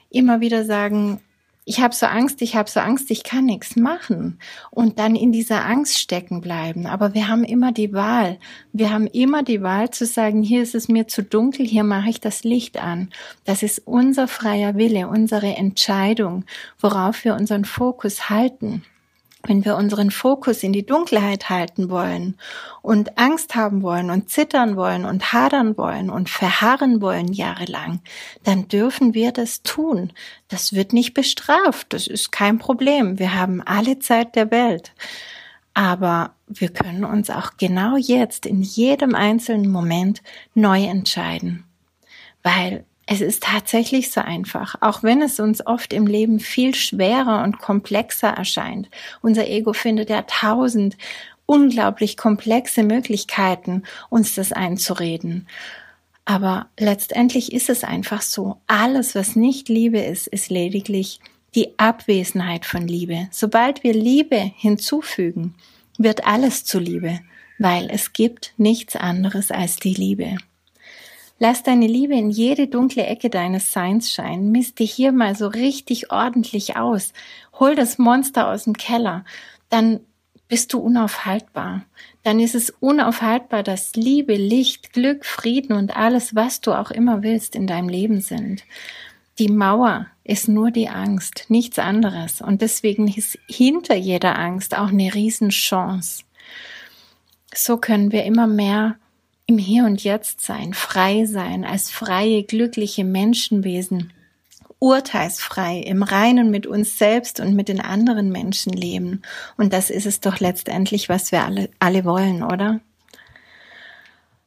immer 0.09 0.41
wieder 0.41 0.65
sagen, 0.65 1.21
ich 1.69 1.81
habe 1.81 1.93
so 1.93 2.07
Angst, 2.07 2.41
ich 2.41 2.55
habe 2.55 2.67
so 2.67 2.79
Angst, 2.79 3.11
ich 3.11 3.23
kann 3.23 3.45
nichts 3.45 3.75
machen 3.75 4.39
und 4.71 4.97
dann 4.97 5.15
in 5.15 5.31
dieser 5.31 5.65
Angst 5.65 5.99
stecken 5.99 6.41
bleiben. 6.41 6.87
Aber 6.87 7.13
wir 7.13 7.27
haben 7.27 7.43
immer 7.43 7.71
die 7.71 7.93
Wahl. 7.93 8.39
Wir 8.73 8.91
haben 8.91 9.05
immer 9.05 9.43
die 9.43 9.61
Wahl 9.61 9.91
zu 9.91 10.07
sagen, 10.07 10.41
hier 10.41 10.63
ist 10.63 10.73
es 10.73 10.87
mir 10.87 11.07
zu 11.07 11.21
dunkel, 11.21 11.67
hier 11.67 11.83
mache 11.83 12.09
ich 12.09 12.19
das 12.19 12.43
Licht 12.43 12.81
an. 12.81 13.09
Das 13.45 13.61
ist 13.61 13.83
unser 13.85 14.27
freier 14.27 14.77
Wille, 14.77 15.07
unsere 15.09 15.55
Entscheidung, 15.57 16.43
worauf 16.79 17.23
wir 17.23 17.35
unseren 17.35 17.65
Fokus 17.65 18.31
halten 18.31 18.83
wenn 19.43 19.63
wir 19.63 19.77
unseren 19.77 20.11
Fokus 20.11 20.63
in 20.63 20.73
die 20.73 20.85
Dunkelheit 20.85 21.49
halten 21.49 21.89
wollen 21.89 22.37
und 22.81 23.17
Angst 23.17 23.55
haben 23.55 23.81
wollen 23.81 24.09
und 24.09 24.29
zittern 24.29 24.75
wollen 24.75 25.05
und 25.05 25.31
hadern 25.31 25.77
wollen 25.77 26.09
und 26.09 26.29
verharren 26.29 27.01
wollen 27.01 27.31
jahrelang, 27.31 28.01
dann 28.43 28.67
dürfen 28.67 29.13
wir 29.13 29.31
das 29.31 29.63
tun. 29.63 30.11
Das 30.49 30.73
wird 30.73 30.91
nicht 30.91 31.13
bestraft, 31.13 31.93
das 31.93 32.07
ist 32.07 32.31
kein 32.31 32.59
Problem. 32.59 33.17
Wir 33.17 33.33
haben 33.33 33.61
alle 33.61 33.99
Zeit 33.99 34.35
der 34.35 34.51
Welt. 34.51 34.93
Aber 35.73 36.33
wir 36.47 36.69
können 36.69 37.05
uns 37.05 37.29
auch 37.29 37.51
genau 37.57 37.95
jetzt 37.95 38.45
in 38.45 38.61
jedem 38.61 39.15
einzelnen 39.15 39.71
Moment 39.71 40.21
neu 40.53 40.83
entscheiden. 40.83 41.63
Weil 42.43 42.83
es 43.11 43.21
ist 43.21 43.41
tatsächlich 43.41 44.11
so 44.11 44.21
einfach, 44.21 44.75
auch 44.81 45.01
wenn 45.01 45.23
es 45.23 45.39
uns 45.39 45.65
oft 45.65 45.93
im 45.93 46.05
Leben 46.05 46.39
viel 46.39 46.75
schwerer 46.75 47.41
und 47.43 47.57
komplexer 47.57 48.27
erscheint. 48.27 48.87
Unser 49.23 49.47
Ego 49.47 49.73
findet 49.73 50.11
ja 50.11 50.21
tausend 50.21 50.95
unglaublich 51.47 52.17
komplexe 52.17 52.83
Möglichkeiten, 52.83 53.81
uns 54.11 54.35
das 54.35 54.53
einzureden. 54.53 55.47
Aber 56.25 56.67
letztendlich 56.79 57.51
ist 57.51 57.71
es 57.71 57.83
einfach 57.83 58.21
so. 58.21 58.57
Alles, 58.67 59.15
was 59.15 59.35
nicht 59.35 59.69
Liebe 59.69 59.97
ist, 59.97 60.27
ist 60.27 60.51
lediglich 60.51 61.19
die 61.55 61.79
Abwesenheit 61.79 62.67
von 62.67 62.87
Liebe. 62.87 63.27
Sobald 63.31 63.83
wir 63.83 63.93
Liebe 63.93 64.51
hinzufügen, 64.55 65.55
wird 65.97 66.27
alles 66.27 66.63
zu 66.63 66.77
Liebe, 66.77 67.21
weil 67.57 67.89
es 67.89 68.13
gibt 68.13 68.53
nichts 68.57 68.95
anderes 68.95 69.49
als 69.49 69.77
die 69.77 69.95
Liebe. 69.95 70.37
Lass 71.39 71.63
deine 71.63 71.87
Liebe 71.87 72.15
in 72.15 72.29
jede 72.29 72.67
dunkle 72.67 73.05
Ecke 73.05 73.29
deines 73.29 73.71
Seins 73.71 74.11
scheinen. 74.11 74.51
Misst 74.51 74.79
dich 74.79 74.91
hier 74.91 75.13
mal 75.13 75.35
so 75.35 75.47
richtig 75.47 76.11
ordentlich 76.11 76.75
aus. 76.75 77.13
Hol 77.59 77.75
das 77.75 77.97
Monster 77.97 78.49
aus 78.49 78.65
dem 78.65 78.73
Keller. 78.73 79.23
Dann 79.69 80.01
bist 80.49 80.73
du 80.73 80.79
unaufhaltbar. 80.79 81.85
Dann 82.23 82.41
ist 82.41 82.55
es 82.55 82.71
unaufhaltbar, 82.71 83.63
dass 83.63 83.95
Liebe, 83.95 84.35
Licht, 84.35 84.91
Glück, 84.91 85.25
Frieden 85.25 85.73
und 85.73 85.95
alles, 85.95 86.35
was 86.35 86.59
du 86.59 86.73
auch 86.73 86.91
immer 86.91 87.23
willst, 87.23 87.55
in 87.55 87.67
deinem 87.67 87.87
Leben 87.87 88.19
sind. 88.19 88.65
Die 89.37 89.47
Mauer 89.47 90.07
ist 90.25 90.49
nur 90.49 90.71
die 90.71 90.89
Angst, 90.89 91.45
nichts 91.47 91.79
anderes. 91.79 92.41
Und 92.41 92.61
deswegen 92.61 93.07
ist 93.07 93.39
hinter 93.47 93.95
jeder 93.95 94.37
Angst 94.37 94.77
auch 94.77 94.89
eine 94.89 95.13
Riesenchance. 95.13 96.23
So 97.55 97.77
können 97.77 98.11
wir 98.11 98.25
immer 98.25 98.47
mehr 98.47 98.97
im 99.49 99.57
Hier 99.57 99.85
und 99.85 100.03
Jetzt 100.03 100.41
sein, 100.41 100.75
frei 100.75 101.25
sein, 101.25 101.65
als 101.65 101.89
freie, 101.89 102.43
glückliche 102.43 103.03
Menschenwesen, 103.03 104.13
urteilsfrei, 104.77 105.79
im 105.79 106.03
Reinen 106.03 106.51
mit 106.51 106.67
uns 106.67 106.99
selbst 106.99 107.39
und 107.39 107.55
mit 107.55 107.67
den 107.67 107.81
anderen 107.81 108.31
Menschen 108.31 108.71
leben. 108.71 109.23
Und 109.57 109.73
das 109.73 109.89
ist 109.89 110.05
es 110.05 110.19
doch 110.19 110.39
letztendlich, 110.39 111.09
was 111.09 111.31
wir 111.31 111.45
alle, 111.45 111.71
alle 111.79 112.05
wollen, 112.05 112.43
oder? 112.43 112.79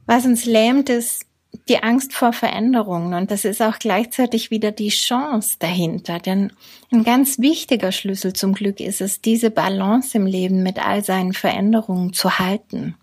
Was 0.06 0.24
uns 0.24 0.44
lähmt, 0.44 0.88
ist 0.88 1.26
die 1.68 1.82
Angst 1.82 2.12
vor 2.12 2.32
Veränderungen 2.32 3.12
und 3.12 3.32
das 3.32 3.44
ist 3.44 3.60
auch 3.60 3.80
gleichzeitig 3.80 4.52
wieder 4.52 4.70
die 4.70 4.88
Chance 4.88 5.56
dahinter, 5.58 6.20
denn 6.20 6.52
ein 6.92 7.02
ganz 7.02 7.40
wichtiger 7.40 7.90
Schlüssel 7.90 8.34
zum 8.34 8.54
Glück 8.54 8.78
ist 8.78 9.00
es, 9.00 9.20
diese 9.20 9.50
Balance 9.50 10.16
im 10.16 10.26
Leben 10.26 10.62
mit 10.62 10.78
all 10.78 11.04
seinen 11.04 11.32
Veränderungen 11.32 12.12
zu 12.12 12.38
halten 12.38 12.94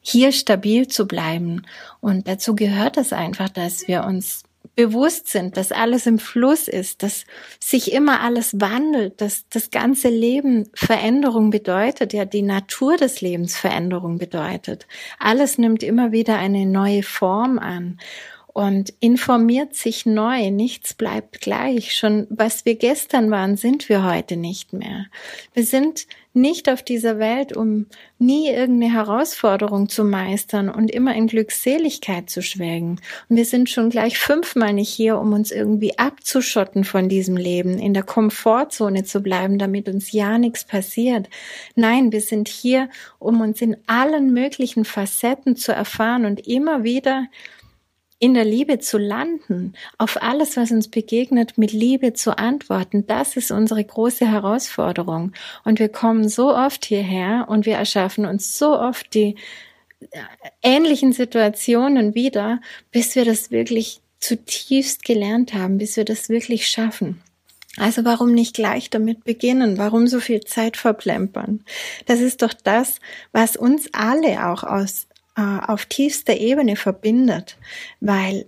hier 0.00 0.32
stabil 0.32 0.88
zu 0.88 1.06
bleiben. 1.06 1.62
Und 2.00 2.28
dazu 2.28 2.54
gehört 2.54 2.96
es 2.96 3.12
einfach, 3.12 3.48
dass 3.48 3.88
wir 3.88 4.04
uns 4.04 4.42
bewusst 4.78 5.26
sind, 5.26 5.56
dass 5.56 5.72
alles 5.72 6.06
im 6.06 6.20
Fluss 6.20 6.68
ist, 6.68 7.02
dass 7.02 7.24
sich 7.58 7.92
immer 7.92 8.20
alles 8.20 8.60
wandelt, 8.60 9.20
dass 9.20 9.48
das 9.48 9.72
ganze 9.72 10.08
Leben 10.08 10.70
Veränderung 10.72 11.50
bedeutet, 11.50 12.12
ja 12.12 12.24
die 12.24 12.42
Natur 12.42 12.96
des 12.96 13.20
Lebens 13.20 13.56
Veränderung 13.56 14.18
bedeutet. 14.18 14.86
Alles 15.18 15.58
nimmt 15.58 15.82
immer 15.82 16.12
wieder 16.12 16.38
eine 16.38 16.64
neue 16.64 17.02
Form 17.02 17.58
an 17.58 17.98
und 18.58 18.94
informiert 19.00 19.74
sich 19.74 20.06
neu. 20.06 20.50
Nichts 20.52 20.94
bleibt 20.94 21.40
gleich. 21.40 21.96
Schon 21.96 22.28
was 22.30 22.64
wir 22.64 22.76
gestern 22.76 23.32
waren, 23.32 23.56
sind 23.56 23.88
wir 23.88 24.04
heute 24.04 24.36
nicht 24.36 24.72
mehr. 24.72 25.06
Wir 25.54 25.64
sind 25.64 26.06
nicht 26.40 26.68
auf 26.68 26.82
dieser 26.82 27.18
Welt, 27.18 27.56
um 27.56 27.86
nie 28.18 28.48
irgendeine 28.48 28.92
Herausforderung 28.92 29.88
zu 29.88 30.04
meistern 30.04 30.68
und 30.68 30.90
immer 30.90 31.14
in 31.14 31.26
Glückseligkeit 31.26 32.30
zu 32.30 32.42
schwelgen. 32.42 33.00
Und 33.28 33.36
wir 33.36 33.44
sind 33.44 33.70
schon 33.70 33.90
gleich 33.90 34.18
fünfmal 34.18 34.72
nicht 34.72 34.90
hier, 34.90 35.18
um 35.18 35.32
uns 35.32 35.50
irgendwie 35.50 35.98
abzuschotten 35.98 36.84
von 36.84 37.08
diesem 37.08 37.36
Leben, 37.36 37.78
in 37.78 37.94
der 37.94 38.02
Komfortzone 38.02 39.04
zu 39.04 39.20
bleiben, 39.20 39.58
damit 39.58 39.88
uns 39.88 40.12
ja 40.12 40.38
nichts 40.38 40.64
passiert. 40.64 41.28
Nein, 41.74 42.12
wir 42.12 42.20
sind 42.20 42.48
hier, 42.48 42.88
um 43.18 43.40
uns 43.40 43.60
in 43.60 43.76
allen 43.86 44.32
möglichen 44.32 44.84
Facetten 44.84 45.56
zu 45.56 45.72
erfahren 45.72 46.24
und 46.24 46.46
immer 46.46 46.84
wieder 46.84 47.26
in 48.20 48.34
der 48.34 48.44
Liebe 48.44 48.78
zu 48.80 48.98
landen, 48.98 49.74
auf 49.96 50.20
alles, 50.20 50.56
was 50.56 50.70
uns 50.72 50.88
begegnet, 50.88 51.56
mit 51.56 51.72
Liebe 51.72 52.14
zu 52.14 52.36
antworten, 52.36 53.06
das 53.06 53.36
ist 53.36 53.50
unsere 53.50 53.84
große 53.84 54.26
Herausforderung. 54.26 55.32
Und 55.64 55.78
wir 55.78 55.88
kommen 55.88 56.28
so 56.28 56.54
oft 56.54 56.84
hierher 56.84 57.46
und 57.48 57.64
wir 57.64 57.76
erschaffen 57.76 58.26
uns 58.26 58.58
so 58.58 58.78
oft 58.78 59.14
die 59.14 59.36
äh, 60.00 60.18
ähnlichen 60.62 61.12
Situationen 61.12 62.14
wieder, 62.14 62.60
bis 62.90 63.14
wir 63.14 63.24
das 63.24 63.50
wirklich 63.50 64.00
zutiefst 64.18 65.04
gelernt 65.04 65.54
haben, 65.54 65.78
bis 65.78 65.96
wir 65.96 66.04
das 66.04 66.28
wirklich 66.28 66.68
schaffen. 66.68 67.22
Also 67.76 68.04
warum 68.04 68.32
nicht 68.32 68.54
gleich 68.54 68.90
damit 68.90 69.24
beginnen? 69.24 69.78
Warum 69.78 70.08
so 70.08 70.18
viel 70.18 70.40
Zeit 70.40 70.76
verplempern? 70.76 71.64
Das 72.06 72.20
ist 72.20 72.42
doch 72.42 72.52
das, 72.52 72.98
was 73.32 73.56
uns 73.56 73.88
alle 73.92 74.48
auch 74.48 74.64
aus 74.64 75.06
auf 75.38 75.86
tiefster 75.86 76.36
Ebene 76.36 76.76
verbindet, 76.76 77.56
weil 78.00 78.46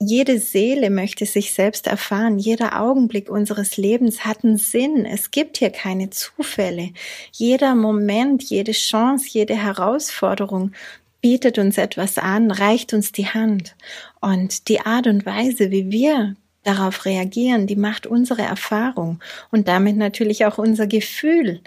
jede 0.00 0.38
Seele 0.38 0.90
möchte 0.90 1.26
sich 1.26 1.52
selbst 1.52 1.88
erfahren. 1.88 2.38
Jeder 2.38 2.80
Augenblick 2.80 3.28
unseres 3.28 3.76
Lebens 3.76 4.24
hat 4.24 4.44
einen 4.44 4.56
Sinn. 4.56 5.04
Es 5.04 5.32
gibt 5.32 5.56
hier 5.56 5.70
keine 5.70 6.10
Zufälle. 6.10 6.90
Jeder 7.32 7.74
Moment, 7.74 8.44
jede 8.44 8.72
Chance, 8.72 9.26
jede 9.30 9.56
Herausforderung 9.56 10.72
bietet 11.20 11.58
uns 11.58 11.78
etwas 11.78 12.16
an, 12.16 12.52
reicht 12.52 12.94
uns 12.94 13.10
die 13.10 13.26
Hand. 13.26 13.74
Und 14.20 14.68
die 14.68 14.80
Art 14.80 15.08
und 15.08 15.26
Weise, 15.26 15.72
wie 15.72 15.90
wir 15.90 16.36
darauf 16.62 17.04
reagieren, 17.04 17.66
die 17.66 17.76
macht 17.76 18.06
unsere 18.06 18.42
Erfahrung 18.42 19.20
und 19.50 19.66
damit 19.66 19.96
natürlich 19.96 20.44
auch 20.44 20.58
unser 20.58 20.86
Gefühl. 20.86 21.60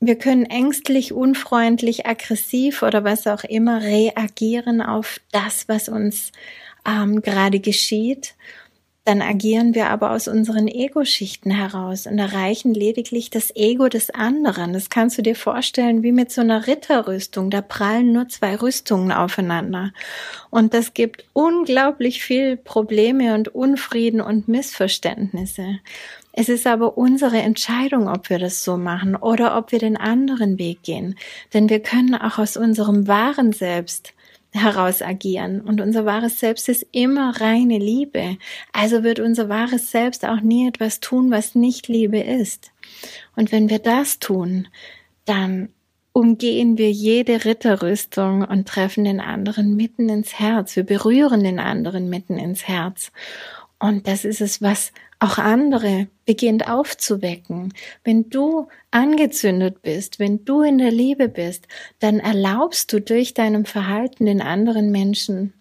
Wir 0.00 0.16
können 0.16 0.44
ängstlich, 0.44 1.12
unfreundlich, 1.12 2.06
aggressiv 2.06 2.82
oder 2.82 3.04
was 3.04 3.26
auch 3.26 3.44
immer 3.44 3.82
reagieren 3.82 4.82
auf 4.82 5.20
das, 5.32 5.68
was 5.68 5.88
uns 5.88 6.32
ähm, 6.86 7.22
gerade 7.22 7.60
geschieht 7.60 8.34
dann 9.06 9.22
agieren 9.22 9.76
wir 9.76 9.88
aber 9.88 10.10
aus 10.10 10.26
unseren 10.26 10.66
Ego-Schichten 10.66 11.52
heraus 11.52 12.08
und 12.08 12.18
erreichen 12.18 12.74
lediglich 12.74 13.30
das 13.30 13.54
Ego 13.54 13.88
des 13.88 14.10
anderen. 14.10 14.72
Das 14.72 14.90
kannst 14.90 15.16
du 15.16 15.22
dir 15.22 15.36
vorstellen 15.36 16.02
wie 16.02 16.10
mit 16.10 16.32
so 16.32 16.40
einer 16.40 16.66
Ritterrüstung. 16.66 17.50
Da 17.50 17.62
prallen 17.62 18.12
nur 18.12 18.26
zwei 18.28 18.56
Rüstungen 18.56 19.12
aufeinander. 19.12 19.92
Und 20.50 20.74
das 20.74 20.92
gibt 20.92 21.24
unglaublich 21.34 22.24
viel 22.24 22.56
Probleme 22.56 23.34
und 23.34 23.46
Unfrieden 23.46 24.20
und 24.20 24.48
Missverständnisse. 24.48 25.78
Es 26.38 26.50
ist 26.50 26.66
aber 26.66 26.98
unsere 26.98 27.38
Entscheidung, 27.38 28.08
ob 28.08 28.28
wir 28.28 28.38
das 28.38 28.62
so 28.62 28.76
machen 28.76 29.16
oder 29.16 29.56
ob 29.56 29.72
wir 29.72 29.78
den 29.78 29.96
anderen 29.96 30.58
Weg 30.58 30.82
gehen. 30.82 31.16
Denn 31.54 31.70
wir 31.70 31.80
können 31.80 32.14
auch 32.14 32.38
aus 32.38 32.58
unserem 32.58 33.08
wahren 33.08 33.54
Selbst 33.54 34.12
heraus 34.52 35.00
agieren. 35.00 35.62
Und 35.62 35.80
unser 35.80 36.04
wahres 36.04 36.38
Selbst 36.38 36.68
ist 36.68 36.86
immer 36.92 37.40
reine 37.40 37.78
Liebe. 37.78 38.36
Also 38.74 39.02
wird 39.02 39.18
unser 39.18 39.48
wahres 39.48 39.90
Selbst 39.90 40.26
auch 40.26 40.42
nie 40.42 40.68
etwas 40.68 41.00
tun, 41.00 41.30
was 41.30 41.54
nicht 41.54 41.88
Liebe 41.88 42.20
ist. 42.20 42.70
Und 43.34 43.50
wenn 43.50 43.70
wir 43.70 43.78
das 43.78 44.18
tun, 44.18 44.68
dann 45.24 45.70
umgehen 46.12 46.76
wir 46.76 46.90
jede 46.90 47.46
Ritterrüstung 47.46 48.44
und 48.44 48.68
treffen 48.68 49.04
den 49.04 49.20
anderen 49.20 49.74
mitten 49.74 50.10
ins 50.10 50.38
Herz. 50.38 50.76
Wir 50.76 50.84
berühren 50.84 51.42
den 51.42 51.58
anderen 51.58 52.10
mitten 52.10 52.38
ins 52.38 52.68
Herz. 52.68 53.10
Und 53.78 54.06
das 54.06 54.26
ist 54.26 54.42
es, 54.42 54.60
was 54.60 54.92
auch 55.18 55.38
andere 55.38 56.08
beginnt 56.24 56.68
aufzuwecken. 56.68 57.72
Wenn 58.04 58.28
du 58.28 58.68
angezündet 58.90 59.82
bist, 59.82 60.18
wenn 60.18 60.44
du 60.44 60.62
in 60.62 60.78
der 60.78 60.90
Liebe 60.90 61.28
bist, 61.28 61.66
dann 62.00 62.20
erlaubst 62.20 62.92
du 62.92 63.00
durch 63.00 63.34
deinem 63.34 63.64
Verhalten 63.64 64.26
den 64.26 64.42
anderen 64.42 64.90
Menschen 64.90 65.54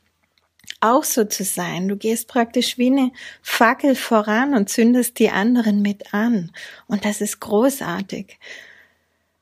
auch 0.81 1.03
so 1.03 1.23
zu 1.23 1.43
sein. 1.43 1.87
Du 1.87 1.95
gehst 1.95 2.27
praktisch 2.27 2.77
wie 2.77 2.87
eine 2.87 3.11
Fackel 3.41 3.95
voran 3.95 4.55
und 4.55 4.69
zündest 4.69 5.19
die 5.19 5.29
anderen 5.29 5.81
mit 5.81 6.13
an. 6.13 6.51
Und 6.87 7.05
das 7.05 7.21
ist 7.21 7.39
großartig. 7.39 8.37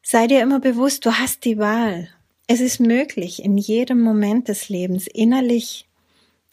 Sei 0.01 0.27
dir 0.27 0.41
immer 0.41 0.59
bewusst, 0.59 1.05
du 1.05 1.13
hast 1.13 1.45
die 1.45 1.57
Wahl. 1.57 2.09
Es 2.47 2.59
ist 2.59 2.79
möglich, 2.79 3.43
in 3.43 3.57
jedem 3.57 4.01
Moment 4.01 4.47
des 4.47 4.69
Lebens 4.69 5.07
innerlich 5.07 5.87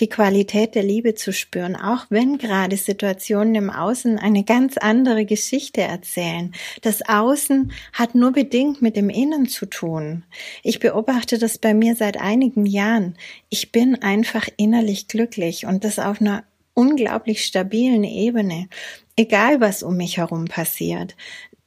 die 0.01 0.09
Qualität 0.09 0.75
der 0.75 0.83
Liebe 0.83 1.15
zu 1.15 1.33
spüren, 1.33 1.77
auch 1.77 2.07
wenn 2.09 2.39
gerade 2.39 2.77
Situationen 2.77 3.55
im 3.55 3.71
Außen 3.71 4.19
eine 4.19 4.45
ganz 4.45 4.79
andere 4.79 5.25
Geschichte 5.27 5.83
erzählen. 5.83 6.53
Das 6.83 7.03
Außen 7.09 7.73
hat 7.93 8.15
nur 8.15 8.33
bedingt 8.33 8.83
mit 8.83 8.97
dem 8.97 9.11
Innen 9.11 9.47
zu 9.47 9.67
tun. 9.67 10.25
Ich 10.63 10.81
beobachte 10.81 11.39
das 11.39 11.59
bei 11.59 11.75
mir 11.75 11.95
seit 11.95 12.19
einigen 12.19 12.67
Jahren. 12.67 13.17
Ich 13.51 13.73
bin 13.73 14.03
einfach 14.03 14.49
innerlich 14.57 15.07
glücklich 15.07 15.67
und 15.67 15.85
das 15.85 15.99
auf 15.99 16.21
einer 16.21 16.45
unglaublich 16.75 17.45
stabilen 17.45 18.05
Ebene, 18.05 18.69
egal 19.17 19.61
was 19.61 19.83
um 19.83 19.97
mich 19.97 20.17
herum 20.17 20.47
passiert. 20.47 21.15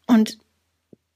Und 0.07 0.39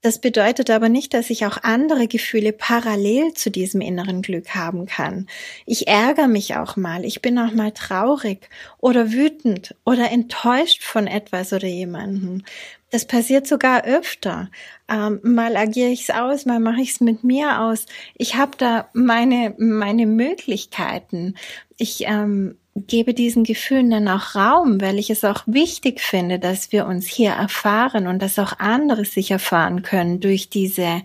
das 0.00 0.20
bedeutet 0.20 0.70
aber 0.70 0.88
nicht, 0.88 1.12
dass 1.12 1.28
ich 1.28 1.44
auch 1.44 1.58
andere 1.62 2.06
Gefühle 2.06 2.52
parallel 2.52 3.34
zu 3.34 3.50
diesem 3.50 3.80
inneren 3.80 4.22
Glück 4.22 4.54
haben 4.54 4.86
kann. 4.86 5.26
Ich 5.66 5.88
ärgere 5.88 6.28
mich 6.28 6.54
auch 6.54 6.76
mal, 6.76 7.04
ich 7.04 7.20
bin 7.20 7.38
auch 7.38 7.52
mal 7.52 7.72
traurig 7.72 8.48
oder 8.78 9.10
wütend 9.12 9.74
oder 9.84 10.10
enttäuscht 10.12 10.84
von 10.84 11.08
etwas 11.08 11.52
oder 11.52 11.66
jemanden. 11.66 12.44
Das 12.90 13.06
passiert 13.06 13.46
sogar 13.46 13.84
öfter. 13.84 14.50
Ähm, 14.88 15.20
mal 15.22 15.56
agiere 15.56 15.90
ich 15.90 16.02
es 16.08 16.10
aus, 16.10 16.46
mal 16.46 16.60
mache 16.60 16.80
ich 16.80 16.92
es 16.92 17.00
mit 17.00 17.24
mir 17.24 17.60
aus. 17.60 17.86
Ich 18.16 18.36
habe 18.36 18.52
da 18.56 18.88
meine 18.94 19.54
meine 19.58 20.06
Möglichkeiten. 20.06 21.34
Ich 21.76 22.04
ähm, 22.06 22.56
gebe 22.86 23.14
diesen 23.14 23.44
Gefühlen 23.44 23.90
dann 23.90 24.08
auch 24.08 24.34
Raum, 24.34 24.80
weil 24.80 24.98
ich 24.98 25.10
es 25.10 25.24
auch 25.24 25.42
wichtig 25.46 26.00
finde, 26.00 26.38
dass 26.38 26.72
wir 26.72 26.86
uns 26.86 27.06
hier 27.06 27.30
erfahren 27.30 28.06
und 28.06 28.20
dass 28.20 28.38
auch 28.38 28.58
andere 28.58 29.04
sich 29.04 29.30
erfahren 29.30 29.82
können 29.82 30.20
durch 30.20 30.48
diese 30.50 31.02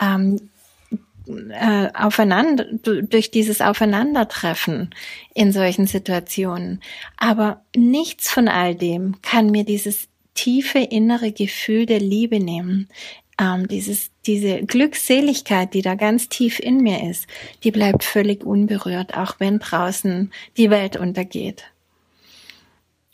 ähm, 0.00 0.50
äh, 1.26 1.88
aufeinander, 1.94 2.66
durch 2.72 3.30
dieses 3.30 3.60
Aufeinandertreffen 3.60 4.90
in 5.34 5.52
solchen 5.52 5.86
Situationen. 5.86 6.82
Aber 7.16 7.62
nichts 7.76 8.30
von 8.30 8.48
all 8.48 8.74
dem 8.74 9.20
kann 9.22 9.50
mir 9.50 9.64
dieses 9.64 10.08
tiefe 10.34 10.78
innere 10.78 11.32
Gefühl 11.32 11.86
der 11.86 12.00
Liebe 12.00 12.40
nehmen 12.40 12.88
ähm, 13.40 13.66
dieses, 13.66 14.10
diese 14.26 14.62
Glückseligkeit, 14.62 15.72
die 15.72 15.82
da 15.82 15.94
ganz 15.94 16.28
tief 16.28 16.60
in 16.60 16.78
mir 16.78 17.08
ist, 17.10 17.26
die 17.64 17.70
bleibt 17.70 18.04
völlig 18.04 18.44
unberührt, 18.44 19.16
auch 19.16 19.36
wenn 19.38 19.58
draußen 19.58 20.30
die 20.58 20.70
Welt 20.70 20.96
untergeht. 20.96 21.64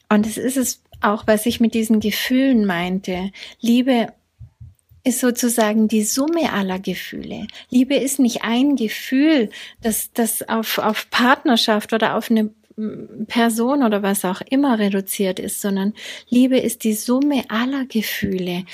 Und 0.08 0.26
es 0.26 0.36
ist 0.36 0.56
es 0.56 0.82
auch, 1.00 1.26
was 1.26 1.46
ich 1.46 1.60
mit 1.60 1.74
diesen 1.74 2.00
Gefühlen 2.00 2.66
meinte. 2.66 3.30
Liebe 3.60 4.12
ist 5.04 5.20
sozusagen 5.20 5.86
die 5.86 6.02
Summe 6.02 6.52
aller 6.52 6.80
Gefühle. 6.80 7.46
Liebe 7.70 7.94
ist 7.94 8.18
nicht 8.18 8.42
ein 8.42 8.74
Gefühl, 8.74 9.50
das, 9.80 10.10
das 10.12 10.48
auf, 10.48 10.78
auf 10.78 11.08
Partnerschaft 11.10 11.92
oder 11.92 12.16
auf 12.16 12.30
eine 12.30 12.50
Person 13.28 13.82
oder 13.82 14.02
was 14.02 14.24
auch 14.24 14.42
immer 14.50 14.78
reduziert 14.78 15.38
ist, 15.38 15.60
sondern 15.62 15.94
Liebe 16.28 16.58
ist 16.58 16.84
die 16.84 16.92
Summe 16.92 17.44
aller 17.48 17.86
Gefühle, 17.86 18.64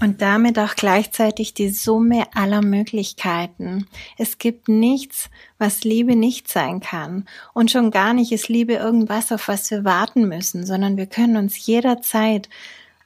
und 0.00 0.22
damit 0.22 0.58
auch 0.58 0.74
gleichzeitig 0.74 1.54
die 1.54 1.70
Summe 1.70 2.26
aller 2.34 2.62
Möglichkeiten. 2.62 3.86
Es 4.16 4.38
gibt 4.38 4.68
nichts, 4.68 5.30
was 5.58 5.84
Liebe 5.84 6.16
nicht 6.16 6.48
sein 6.48 6.80
kann. 6.80 7.26
Und 7.54 7.70
schon 7.70 7.90
gar 7.90 8.14
nicht 8.14 8.32
ist 8.32 8.48
Liebe 8.48 8.74
irgendwas, 8.74 9.32
auf 9.32 9.48
was 9.48 9.70
wir 9.70 9.84
warten 9.84 10.28
müssen, 10.28 10.64
sondern 10.64 10.96
wir 10.96 11.06
können 11.06 11.36
uns 11.36 11.66
jederzeit 11.66 12.48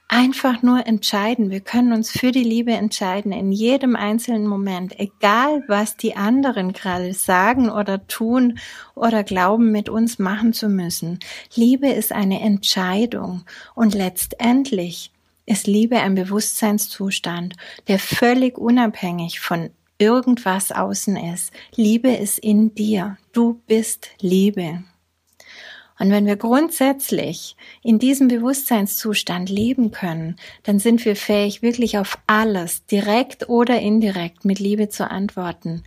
einfach 0.07 0.61
nur 0.61 0.85
entscheiden. 0.85 1.49
Wir 1.49 1.61
können 1.61 1.91
uns 1.91 2.11
für 2.11 2.31
die 2.31 2.43
Liebe 2.43 2.73
entscheiden 2.73 3.31
in 3.31 3.51
jedem 3.51 3.95
einzelnen 3.95 4.45
Moment, 4.45 4.99
egal 4.99 5.63
was 5.67 5.97
die 5.97 6.15
anderen 6.15 6.73
gerade 6.73 7.13
sagen 7.13 7.69
oder 7.69 8.05
tun 8.05 8.59
oder 8.93 9.23
glauben, 9.23 9.71
mit 9.71 9.89
uns 9.89 10.19
machen 10.19 10.53
zu 10.53 10.69
müssen. 10.69 11.19
Liebe 11.55 11.87
ist 11.87 12.11
eine 12.11 12.41
Entscheidung 12.41 13.43
und 13.73 13.95
letztendlich 13.95 15.12
ist 15.45 15.67
Liebe 15.67 15.99
ein 15.99 16.15
Bewusstseinszustand, 16.15 17.55
der 17.87 17.99
völlig 17.99 18.57
unabhängig 18.57 19.39
von 19.39 19.69
irgendwas 19.97 20.71
außen 20.71 21.15
ist. 21.15 21.51
Liebe 21.75 22.11
ist 22.11 22.39
in 22.39 22.73
dir. 22.75 23.17
Du 23.31 23.61
bist 23.67 24.09
Liebe. 24.19 24.83
Und 25.99 26.09
wenn 26.09 26.25
wir 26.25 26.35
grundsätzlich 26.35 27.55
in 27.83 27.99
diesem 27.99 28.27
Bewusstseinszustand 28.27 29.49
leben 29.49 29.91
können, 29.91 30.37
dann 30.63 30.79
sind 30.79 31.05
wir 31.05 31.15
fähig, 31.15 31.61
wirklich 31.61 31.97
auf 31.97 32.17
alles, 32.25 32.85
direkt 32.87 33.47
oder 33.47 33.79
indirekt, 33.79 34.43
mit 34.43 34.59
Liebe 34.59 34.89
zu 34.89 35.09
antworten 35.09 35.83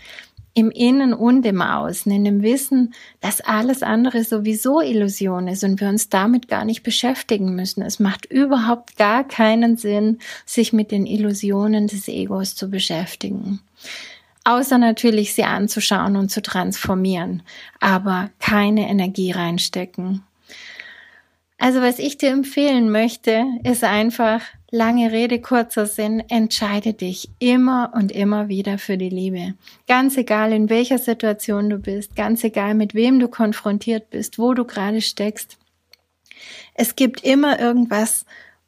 im 0.56 0.70
Innen 0.70 1.12
und 1.12 1.44
im 1.44 1.60
Außen, 1.60 2.10
in 2.10 2.24
dem 2.24 2.42
Wissen, 2.42 2.94
dass 3.20 3.42
alles 3.42 3.82
andere 3.82 4.24
sowieso 4.24 4.80
Illusion 4.80 5.48
ist 5.48 5.62
und 5.64 5.82
wir 5.82 5.88
uns 5.90 6.08
damit 6.08 6.48
gar 6.48 6.64
nicht 6.64 6.82
beschäftigen 6.82 7.54
müssen. 7.54 7.82
Es 7.82 8.00
macht 8.00 8.24
überhaupt 8.24 8.96
gar 8.96 9.22
keinen 9.22 9.76
Sinn, 9.76 10.18
sich 10.46 10.72
mit 10.72 10.92
den 10.92 11.04
Illusionen 11.04 11.88
des 11.88 12.08
Egos 12.08 12.56
zu 12.56 12.70
beschäftigen. 12.70 13.60
Außer 14.44 14.78
natürlich 14.78 15.34
sie 15.34 15.44
anzuschauen 15.44 16.16
und 16.16 16.30
zu 16.30 16.40
transformieren, 16.40 17.42
aber 17.78 18.30
keine 18.40 18.88
Energie 18.88 19.32
reinstecken. 19.32 20.22
Also 21.58 21.82
was 21.82 21.98
ich 21.98 22.16
dir 22.16 22.30
empfehlen 22.30 22.90
möchte, 22.90 23.44
ist 23.62 23.84
einfach, 23.84 24.40
lange 24.76 25.10
Rede, 25.10 25.40
kurzer 25.40 25.86
Sinn, 25.86 26.22
entscheide 26.28 26.92
dich 26.92 27.30
immer 27.38 27.92
und 27.94 28.12
immer 28.12 28.48
wieder 28.48 28.78
für 28.78 28.98
die 28.98 29.08
Liebe. 29.08 29.54
Ganz 29.88 30.16
egal, 30.16 30.52
in 30.52 30.68
welcher 30.68 30.98
Situation 30.98 31.70
du 31.70 31.78
bist, 31.78 32.14
ganz 32.14 32.44
egal, 32.44 32.74
mit 32.74 32.94
wem 32.94 33.18
du 33.18 33.28
konfrontiert 33.28 34.10
bist, 34.10 34.38
wo 34.38 34.52
du 34.54 34.64
gerade 34.64 35.00
steckst. 35.00 35.56
Es 36.74 36.94
gibt 36.94 37.24
immer 37.24 37.58
irgendwas, 37.58 38.26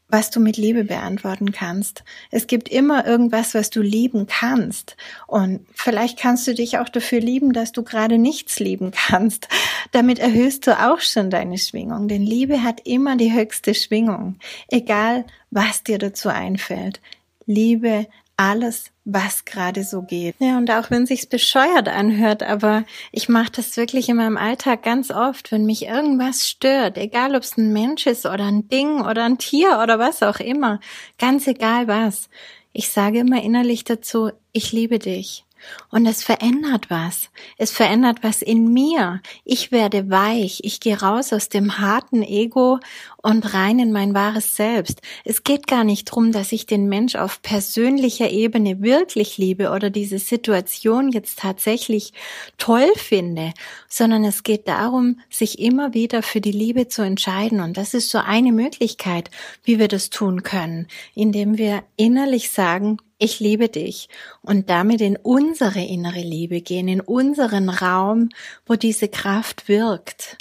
was 0.08 0.30
du 0.30 0.40
mit 0.40 0.56
Liebe 0.56 0.84
beantworten 0.84 1.52
kannst. 1.52 2.02
Es 2.30 2.46
gibt 2.46 2.68
immer 2.68 3.06
irgendwas, 3.06 3.54
was 3.54 3.70
du 3.70 3.82
lieben 3.82 4.26
kannst. 4.26 4.96
Und 5.26 5.66
vielleicht 5.74 6.18
kannst 6.18 6.46
du 6.46 6.54
dich 6.54 6.78
auch 6.78 6.88
dafür 6.88 7.20
lieben, 7.20 7.52
dass 7.52 7.72
du 7.72 7.82
gerade 7.82 8.16
nichts 8.18 8.58
lieben 8.58 8.90
kannst. 8.90 9.48
Damit 9.92 10.18
erhöhst 10.18 10.66
du 10.66 10.78
auch 10.78 11.00
schon 11.00 11.30
deine 11.30 11.58
Schwingung. 11.58 12.08
Denn 12.08 12.22
Liebe 12.22 12.62
hat 12.62 12.80
immer 12.86 13.16
die 13.16 13.32
höchste 13.32 13.74
Schwingung. 13.74 14.36
Egal, 14.68 15.26
was 15.50 15.82
dir 15.82 15.98
dazu 15.98 16.28
einfällt. 16.30 17.00
Liebe 17.46 18.06
alles, 18.36 18.92
was 19.10 19.46
gerade 19.46 19.84
so 19.84 20.02
geht. 20.02 20.36
Ja, 20.38 20.58
und 20.58 20.70
auch 20.70 20.90
wenn 20.90 21.06
sich's 21.06 21.24
bescheuert 21.24 21.88
anhört, 21.88 22.42
aber 22.42 22.84
ich 23.10 23.30
mache 23.30 23.50
das 23.50 23.76
wirklich 23.78 24.10
in 24.10 24.16
meinem 24.16 24.36
Alltag 24.36 24.82
ganz 24.82 25.10
oft, 25.10 25.50
wenn 25.50 25.64
mich 25.64 25.86
irgendwas 25.86 26.46
stört, 26.46 26.98
egal 26.98 27.34
ob 27.34 27.42
es 27.42 27.56
ein 27.56 27.72
Mensch 27.72 28.06
ist 28.06 28.26
oder 28.26 28.44
ein 28.44 28.68
Ding 28.68 29.00
oder 29.00 29.24
ein 29.24 29.38
Tier 29.38 29.80
oder 29.82 29.98
was 29.98 30.22
auch 30.22 30.40
immer, 30.40 30.78
ganz 31.18 31.46
egal 31.46 31.88
was. 31.88 32.28
Ich 32.74 32.90
sage 32.90 33.20
immer 33.20 33.42
innerlich 33.42 33.84
dazu, 33.84 34.30
ich 34.52 34.72
liebe 34.72 34.98
dich. 34.98 35.46
Und 35.90 36.06
es 36.06 36.22
verändert 36.22 36.90
was. 36.90 37.30
Es 37.56 37.70
verändert 37.70 38.18
was 38.22 38.42
in 38.42 38.72
mir. 38.72 39.20
Ich 39.44 39.72
werde 39.72 40.10
weich. 40.10 40.60
Ich 40.64 40.80
gehe 40.80 41.00
raus 41.00 41.32
aus 41.32 41.48
dem 41.48 41.78
harten 41.78 42.22
Ego 42.22 42.80
und 43.22 43.52
rein 43.52 43.78
in 43.78 43.92
mein 43.92 44.14
wahres 44.14 44.56
Selbst. 44.56 45.02
Es 45.24 45.44
geht 45.44 45.66
gar 45.66 45.84
nicht 45.84 46.04
drum, 46.04 46.32
dass 46.32 46.52
ich 46.52 46.66
den 46.66 46.88
Mensch 46.88 47.16
auf 47.16 47.42
persönlicher 47.42 48.30
Ebene 48.30 48.80
wirklich 48.80 49.38
liebe 49.38 49.70
oder 49.70 49.90
diese 49.90 50.18
Situation 50.18 51.10
jetzt 51.10 51.38
tatsächlich 51.40 52.12
toll 52.58 52.88
finde, 52.96 53.52
sondern 53.88 54.24
es 54.24 54.42
geht 54.42 54.68
darum, 54.68 55.20
sich 55.30 55.58
immer 55.58 55.94
wieder 55.94 56.22
für 56.22 56.40
die 56.40 56.52
Liebe 56.52 56.88
zu 56.88 57.02
entscheiden. 57.02 57.60
Und 57.60 57.76
das 57.76 57.94
ist 57.94 58.10
so 58.10 58.18
eine 58.18 58.52
Möglichkeit, 58.52 59.30
wie 59.64 59.78
wir 59.78 59.88
das 59.88 60.10
tun 60.10 60.42
können, 60.42 60.86
indem 61.14 61.58
wir 61.58 61.82
innerlich 61.96 62.50
sagen, 62.50 62.98
ich 63.18 63.40
liebe 63.40 63.68
dich 63.68 64.08
und 64.42 64.70
damit 64.70 65.00
in 65.00 65.16
unsere 65.16 65.80
innere 65.80 66.20
Liebe 66.20 66.60
gehen, 66.60 66.88
in 66.88 67.00
unseren 67.00 67.68
Raum, 67.68 68.28
wo 68.64 68.74
diese 68.74 69.08
Kraft 69.08 69.68
wirkt. 69.68 70.38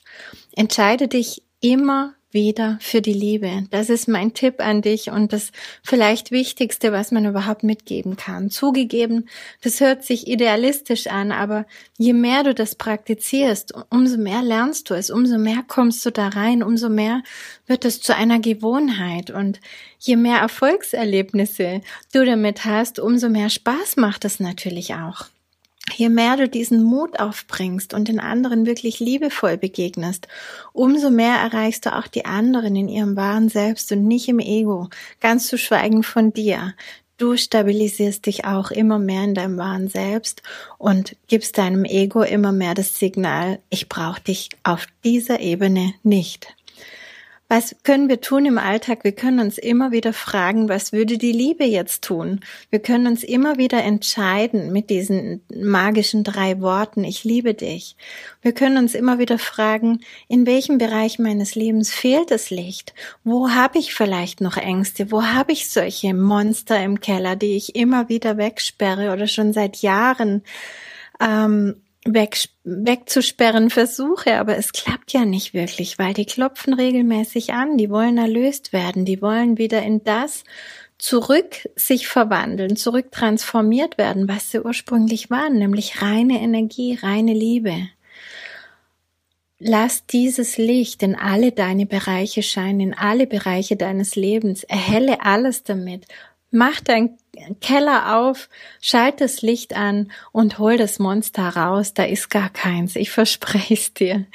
Entscheide 0.55 1.07
dich 1.07 1.41
immer 1.59 2.13
wieder 2.31 2.77
für 2.81 3.01
die 3.01 3.13
Liebe. 3.13 3.65
Das 3.71 3.89
ist 3.89 4.07
mein 4.07 4.33
Tipp 4.33 4.59
an 4.59 4.81
dich 4.81 5.09
und 5.09 5.33
das 5.33 5.51
vielleicht 5.83 6.31
Wichtigste, 6.31 6.91
was 6.91 7.11
man 7.11 7.25
überhaupt 7.25 7.63
mitgeben 7.63 8.17
kann. 8.17 8.49
Zugegeben, 8.49 9.29
das 9.61 9.79
hört 9.79 10.03
sich 10.03 10.27
idealistisch 10.27 11.07
an, 11.07 11.31
aber 11.31 11.65
je 11.97 12.13
mehr 12.13 12.43
du 12.43 12.53
das 12.53 12.75
praktizierst, 12.75 13.73
umso 13.89 14.17
mehr 14.17 14.41
lernst 14.41 14.89
du 14.89 14.93
es, 14.93 15.09
umso 15.09 15.37
mehr 15.37 15.63
kommst 15.67 16.05
du 16.05 16.11
da 16.11 16.27
rein, 16.27 16.63
umso 16.63 16.89
mehr 16.89 17.23
wird 17.65 17.85
es 17.85 18.01
zu 18.01 18.15
einer 18.15 18.39
Gewohnheit 18.39 19.31
und 19.31 19.59
je 19.99 20.15
mehr 20.15 20.39
Erfolgserlebnisse 20.39 21.81
du 22.13 22.25
damit 22.25 22.65
hast, 22.65 22.99
umso 22.99 23.29
mehr 23.29 23.49
Spaß 23.49 23.95
macht 23.95 24.25
es 24.25 24.39
natürlich 24.39 24.93
auch 24.95 25.27
je 25.93 26.09
mehr 26.09 26.37
du 26.37 26.47
diesen 26.47 26.83
Mut 26.83 27.19
aufbringst 27.19 27.93
und 27.93 28.07
den 28.07 28.19
anderen 28.19 28.65
wirklich 28.65 28.99
liebevoll 28.99 29.57
begegnest, 29.57 30.27
umso 30.73 31.09
mehr 31.09 31.35
erreichst 31.35 31.85
du 31.85 31.95
auch 31.95 32.07
die 32.07 32.25
anderen 32.25 32.75
in 32.75 32.87
ihrem 32.87 33.15
wahren 33.15 33.49
Selbst 33.49 33.91
und 33.91 34.05
nicht 34.05 34.27
im 34.27 34.39
Ego, 34.39 34.89
ganz 35.21 35.47
zu 35.47 35.57
schweigen 35.57 36.03
von 36.03 36.33
dir. 36.33 36.73
Du 37.17 37.35
stabilisierst 37.35 38.27
dich 38.27 38.45
auch 38.45 38.69
immer 38.69 38.99
mehr 38.99 39.23
in 39.23 39.33
deinem 39.33 39.57
wahren 39.57 39.87
Selbst 39.87 40.43
und 40.77 41.15
gibst 41.27 41.57
deinem 41.57 41.83
Ego 41.83 42.21
immer 42.21 42.51
mehr 42.51 42.75
das 42.75 42.99
Signal, 42.99 43.59
ich 43.69 43.89
brauche 43.89 44.21
dich 44.21 44.49
auf 44.63 44.85
dieser 45.03 45.39
Ebene 45.39 45.93
nicht. 46.03 46.56
Was 47.49 47.77
können 47.83 48.09
wir 48.09 48.19
tun 48.19 48.45
im 48.45 48.57
Alltag? 48.57 49.05
Wir 49.05 49.13
können 49.13 49.39
uns 49.39 49.57
immer 49.57 49.91
wieder 49.91 50.11
fragen, 50.11 50.67
was 50.67 50.91
würde 50.91 51.17
die 51.17 51.31
Liebe 51.31 51.63
jetzt 51.63 52.03
tun? 52.03 52.41
Wir 52.69 52.79
können 52.79 53.07
uns 53.07 53.23
immer 53.23 53.57
wieder 53.57 53.81
entscheiden 53.81 54.73
mit 54.73 54.89
diesen 54.89 55.41
magischen 55.49 56.25
drei 56.25 56.59
Worten, 56.59 57.05
ich 57.05 57.23
liebe 57.23 57.53
dich. 57.53 57.95
Wir 58.41 58.51
können 58.51 58.77
uns 58.77 58.95
immer 58.95 59.17
wieder 59.17 59.39
fragen, 59.39 60.01
in 60.27 60.45
welchem 60.45 60.77
Bereich 60.77 61.19
meines 61.19 61.55
Lebens 61.55 61.89
fehlt 61.89 62.31
das 62.31 62.49
Licht? 62.49 62.93
Wo 63.23 63.49
habe 63.51 63.79
ich 63.79 63.93
vielleicht 63.93 64.41
noch 64.41 64.57
Ängste? 64.57 65.09
Wo 65.09 65.23
habe 65.23 65.53
ich 65.53 65.69
solche 65.69 66.13
Monster 66.13 66.83
im 66.83 66.99
Keller, 66.99 67.37
die 67.37 67.55
ich 67.55 67.77
immer 67.77 68.09
wieder 68.09 68.35
wegsperre 68.35 69.13
oder 69.13 69.27
schon 69.27 69.53
seit 69.53 69.77
Jahren 69.77 70.43
ähm, 71.21 71.81
weg, 72.13 72.37
wegzusperren 72.63 73.69
versuche, 73.69 74.37
aber 74.39 74.57
es 74.57 74.73
klappt 74.73 75.13
ja 75.13 75.25
nicht 75.25 75.53
wirklich, 75.53 75.99
weil 75.99 76.13
die 76.13 76.25
klopfen 76.25 76.73
regelmäßig 76.73 77.53
an, 77.53 77.77
die 77.77 77.89
wollen 77.89 78.17
erlöst 78.17 78.73
werden, 78.73 79.05
die 79.05 79.21
wollen 79.21 79.57
wieder 79.57 79.81
in 79.81 80.03
das 80.03 80.43
zurück 80.97 81.69
sich 81.75 82.07
verwandeln, 82.07 82.75
zurück 82.75 83.11
transformiert 83.11 83.97
werden, 83.97 84.27
was 84.27 84.51
sie 84.51 84.63
ursprünglich 84.63 85.29
waren, 85.29 85.57
nämlich 85.57 86.01
reine 86.01 86.41
Energie, 86.41 86.97
reine 87.01 87.33
Liebe. 87.33 87.89
Lass 89.59 90.05
dieses 90.05 90.57
Licht 90.57 91.01
in 91.01 91.15
alle 91.15 91.51
deine 91.51 91.85
Bereiche 91.85 92.43
scheinen, 92.43 92.79
in 92.79 92.93
alle 92.93 93.25
Bereiche 93.25 93.75
deines 93.75 94.15
Lebens, 94.15 94.63
erhelle 94.63 95.21
alles 95.21 95.63
damit, 95.63 96.05
Mach 96.57 96.81
dein 96.81 97.15
Keller 97.61 98.17
auf, 98.17 98.49
schalt 98.81 99.21
das 99.21 99.43
Licht 99.43 99.75
an 99.75 100.11
und 100.31 100.57
hol 100.57 100.75
das 100.75 100.97
Monster 100.97 101.49
raus. 101.49 101.93
Da 101.93 102.03
ist 102.03 102.31
gar 102.31 102.49
keins. 102.49 102.95
Ich 102.95 103.11
verspreche 103.11 103.75
es 103.75 103.93
dir. 103.93 104.25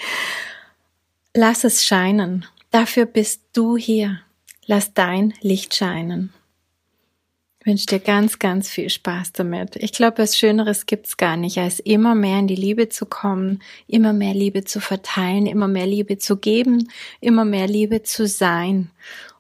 Lass 1.34 1.64
es 1.64 1.84
scheinen. 1.84 2.46
Dafür 2.70 3.06
bist 3.06 3.42
du 3.54 3.76
hier. 3.76 4.20
Lass 4.66 4.94
dein 4.94 5.34
Licht 5.40 5.74
scheinen. 5.74 6.32
Ich 7.58 7.66
wünsche 7.66 7.86
dir 7.86 7.98
ganz, 7.98 8.38
ganz 8.38 8.70
viel 8.70 8.88
Spaß 8.88 9.32
damit. 9.32 9.74
Ich 9.74 9.90
glaube, 9.90 10.18
was 10.18 10.38
Schöneres 10.38 10.86
gibt's 10.86 11.16
gar 11.16 11.36
nicht, 11.36 11.58
als 11.58 11.80
immer 11.80 12.14
mehr 12.14 12.38
in 12.38 12.46
die 12.46 12.54
Liebe 12.54 12.88
zu 12.88 13.04
kommen, 13.04 13.64
immer 13.88 14.12
mehr 14.12 14.34
Liebe 14.34 14.62
zu 14.62 14.78
verteilen, 14.78 15.46
immer 15.46 15.66
mehr 15.66 15.86
Liebe 15.86 16.18
zu 16.18 16.36
geben, 16.36 16.88
immer 17.20 17.44
mehr 17.44 17.66
Liebe 17.66 18.04
zu 18.04 18.28
sein. 18.28 18.92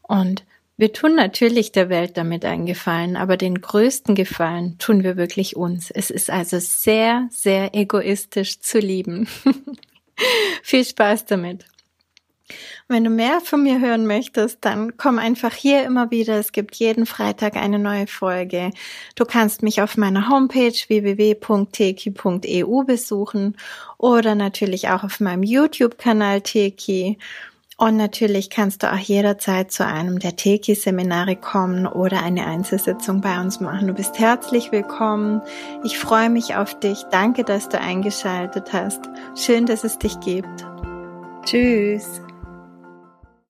Und 0.02 0.42
wir 0.82 0.92
tun 0.92 1.14
natürlich 1.14 1.70
der 1.70 1.88
Welt 1.90 2.16
damit 2.16 2.44
einen 2.44 2.66
Gefallen, 2.66 3.16
aber 3.16 3.36
den 3.36 3.60
größten 3.60 4.16
Gefallen 4.16 4.78
tun 4.78 5.04
wir 5.04 5.16
wirklich 5.16 5.54
uns. 5.54 5.92
Es 5.92 6.10
ist 6.10 6.28
also 6.28 6.58
sehr, 6.58 7.28
sehr 7.30 7.72
egoistisch 7.72 8.58
zu 8.58 8.80
lieben. 8.80 9.28
Viel 10.64 10.84
Spaß 10.84 11.26
damit. 11.26 11.66
Wenn 12.88 13.04
du 13.04 13.10
mehr 13.10 13.40
von 13.40 13.62
mir 13.62 13.78
hören 13.78 14.08
möchtest, 14.08 14.64
dann 14.64 14.96
komm 14.96 15.20
einfach 15.20 15.54
hier 15.54 15.84
immer 15.84 16.10
wieder. 16.10 16.40
Es 16.40 16.50
gibt 16.50 16.74
jeden 16.74 17.06
Freitag 17.06 17.54
eine 17.54 17.78
neue 17.78 18.08
Folge. 18.08 18.72
Du 19.14 19.24
kannst 19.24 19.62
mich 19.62 19.82
auf 19.82 19.96
meiner 19.96 20.28
Homepage 20.28 20.74
www.teki.eu 20.88 22.82
besuchen 22.82 23.56
oder 23.98 24.34
natürlich 24.34 24.88
auch 24.88 25.04
auf 25.04 25.20
meinem 25.20 25.44
YouTube-Kanal 25.44 26.40
Teki. 26.40 27.18
Und 27.82 27.96
natürlich 27.96 28.48
kannst 28.48 28.84
du 28.84 28.92
auch 28.92 28.96
jederzeit 28.96 29.72
zu 29.72 29.84
einem 29.84 30.20
der 30.20 30.36
Teki-Seminare 30.36 31.34
kommen 31.34 31.88
oder 31.88 32.22
eine 32.22 32.46
Einzelsitzung 32.46 33.20
bei 33.20 33.40
uns 33.40 33.58
machen. 33.58 33.88
Du 33.88 33.92
bist 33.92 34.20
herzlich 34.20 34.70
willkommen. 34.70 35.42
Ich 35.82 35.98
freue 35.98 36.30
mich 36.30 36.54
auf 36.54 36.78
dich. 36.78 37.02
Danke, 37.10 37.42
dass 37.42 37.68
du 37.68 37.80
eingeschaltet 37.80 38.72
hast. 38.72 39.00
Schön, 39.34 39.66
dass 39.66 39.82
es 39.82 39.98
dich 39.98 40.20
gibt. 40.20 40.64
Tschüss. 41.44 42.22